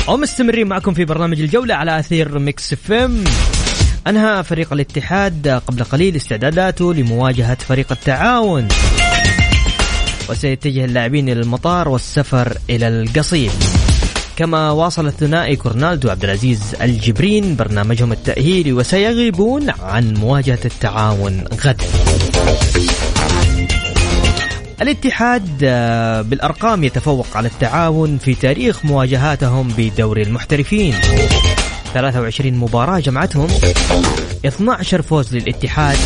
ومستمرين 0.09 0.67
معكم 0.67 0.95
في 0.95 1.05
برنامج 1.05 1.41
الجولة 1.41 1.75
على 1.75 1.99
أثير 1.99 2.39
Mix 2.39 2.73
FM. 2.73 3.25
أنهى 4.07 4.45
فريق 4.45 4.73
الاتحاد 4.73 5.49
قبل 5.49 5.85
قليل 5.85 6.17
استعداداته 6.17 6.95
لمواجهة 6.95 7.55
فريق 7.55 7.93
التعاون. 7.93 8.69
وسيتجه 10.31 10.85
اللاعبين 10.85 11.29
إلى 11.29 11.41
المطار 11.41 11.89
والسفر 11.89 12.59
إلى 12.71 12.89
القصيم. 12.89 13.51
كما 14.37 14.71
واصل 14.71 15.07
الثنائي 15.07 15.57
كورونادو 15.57 16.11
عبد 16.11 16.25
العزيز 16.25 16.61
الجبرين 16.83 17.57
برنامجهم 17.57 18.13
التأهيلي 18.13 18.73
وسيغيبون 18.73 19.71
عن 19.71 20.15
مواجهة 20.15 20.59
التعاون 20.65 21.45
غدا. 21.65 21.85
الاتحاد 24.83 25.49
آه، 25.65 26.23
بالأرقام 26.23 26.85
يتفوق 26.85 27.27
على 27.35 27.49
التعاون 27.49 28.19
في 28.19 28.35
تاريخ 28.35 28.85
مواجهاتهم 28.85 29.69
بدوري 29.79 30.23
المحترفين. 30.23 30.95
23 31.95 32.55
مباراة 32.55 32.99
جمعتهم. 32.99 33.49
12 34.47 35.03
فوز 35.03 35.37
للاتحاد 35.37 35.97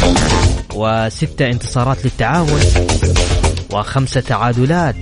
وستة 0.74 1.46
انتصارات 1.46 2.04
للتعاون. 2.04 2.60
وخمسة 3.72 4.20
تعادلات. 4.20 4.96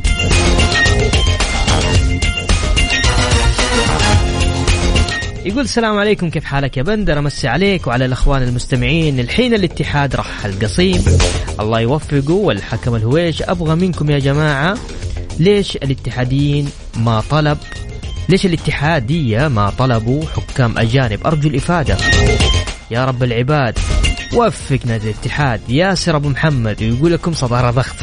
يقول 5.45 5.65
السلام 5.65 5.99
عليكم 5.99 6.31
كيف 6.31 6.45
حالك 6.45 6.77
يا 6.77 6.83
بندر؟ 6.83 7.19
أمسي 7.19 7.49
عليك 7.49 7.87
وعلى 7.87 8.05
الأخوان 8.05 8.43
المستمعين. 8.43 9.21
الحين 9.21 9.55
الاتحاد 9.55 10.17
راح 10.17 10.45
القصيم. 10.45 11.05
الله 11.61 11.81
يوفقه 11.81 12.33
والحكم 12.33 12.95
الهويش 12.95 13.43
أبغى 13.43 13.75
منكم 13.75 14.11
يا 14.11 14.19
جماعة 14.19 14.79
ليش 15.39 15.77
الاتحاديين 15.77 16.71
ما 16.97 17.23
طلب؟ 17.31 17.59
ليش 18.29 18.47
الاتحادية 18.47 19.49
ما 19.49 19.71
طلبوا 19.79 20.25
حكام 20.37 20.79
أجانب؟ 20.79 21.27
أرجو 21.27 21.49
الإفادة. 21.49 21.97
يا 22.91 23.05
رب 23.05 23.23
العباد 23.23 23.79
وفق 24.35 24.79
نادي 24.85 25.11
الاتحاد 25.11 25.61
ياسر 25.69 26.17
أبو 26.17 26.29
محمد 26.29 26.83
ويقول 26.83 27.13
لكم 27.13 27.33
صدارة 27.33 27.71
ضغط. 27.71 27.97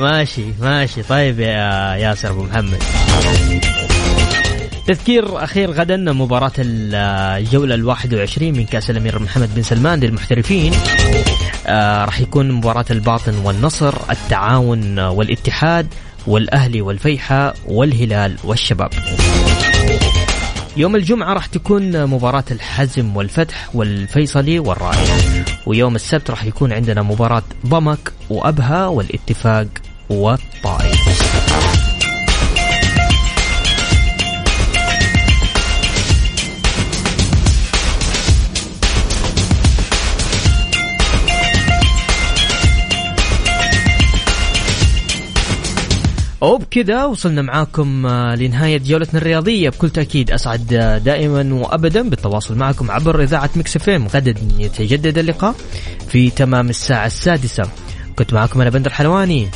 ماشي 0.00 0.44
ماشي. 0.60 1.02
طيب 1.02 1.40
يا 1.40 1.94
ياسر 1.94 2.30
أبو 2.30 2.42
محمد. 2.42 2.82
تذكير 4.86 5.44
أخير 5.44 5.70
غدا 5.70 5.96
مباراة 5.96 6.52
الجولة 6.58 7.74
الواحد 7.74 8.14
وعشرين 8.14 8.56
من 8.56 8.64
كأس 8.64 8.90
الأمير 8.90 9.18
محمد 9.18 9.54
بن 9.54 9.62
سلمان 9.62 10.00
للمحترفين. 10.00 10.72
آه 11.66 12.04
راح 12.04 12.20
يكون 12.20 12.52
مباراة 12.52 12.84
الباطن 12.90 13.38
والنصر 13.38 13.94
التعاون 14.10 14.98
والاتحاد 14.98 15.86
والأهلي 16.26 16.80
والفيحة 16.80 17.54
والهلال 17.66 18.36
والشباب. 18.44 18.90
يوم 20.76 20.96
الجمعة 20.96 21.34
راح 21.34 21.46
تكون 21.46 22.06
مباراة 22.06 22.44
الحزم 22.50 23.16
والفتح 23.16 23.68
والفيصلي 23.74 24.58
والرائد. 24.58 25.08
ويوم 25.66 25.94
السبت 25.94 26.30
راح 26.30 26.44
يكون 26.44 26.72
عندنا 26.72 27.02
مباراة 27.02 27.42
ضمك 27.66 28.12
وأبها 28.30 28.86
والاتفاق 28.86 29.66
والطائف. 30.10 31.28
وبكذا 46.40 47.04
وصلنا 47.04 47.42
معاكم 47.42 48.06
آه، 48.06 48.34
لنهاية 48.34 48.78
جولتنا 48.78 49.20
الرياضية. 49.20 49.68
بكل 49.68 49.90
تأكيد 49.90 50.30
أسعد 50.30 50.74
آه، 50.74 50.98
دائما 50.98 51.54
وأبدا 51.54 52.08
بالتواصل 52.08 52.54
معكم 52.54 52.90
عبر 52.90 53.22
إذاعة 53.22 53.50
مكس 53.56 53.78
فيم 53.78 54.06
غدا 54.06 54.34
يتجدد 54.58 55.18
اللقاء 55.18 55.54
في 56.08 56.30
تمام 56.30 56.68
الساعة 56.68 57.06
السادسة. 57.06 57.68
كنت 58.18 58.34
معكم 58.34 58.60
أنا 58.60 58.70
بندر 58.70 58.90
حلواني. 58.90 59.48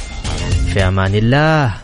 في 0.73 0.89
أمان 0.89 1.15
الله. 1.15 1.75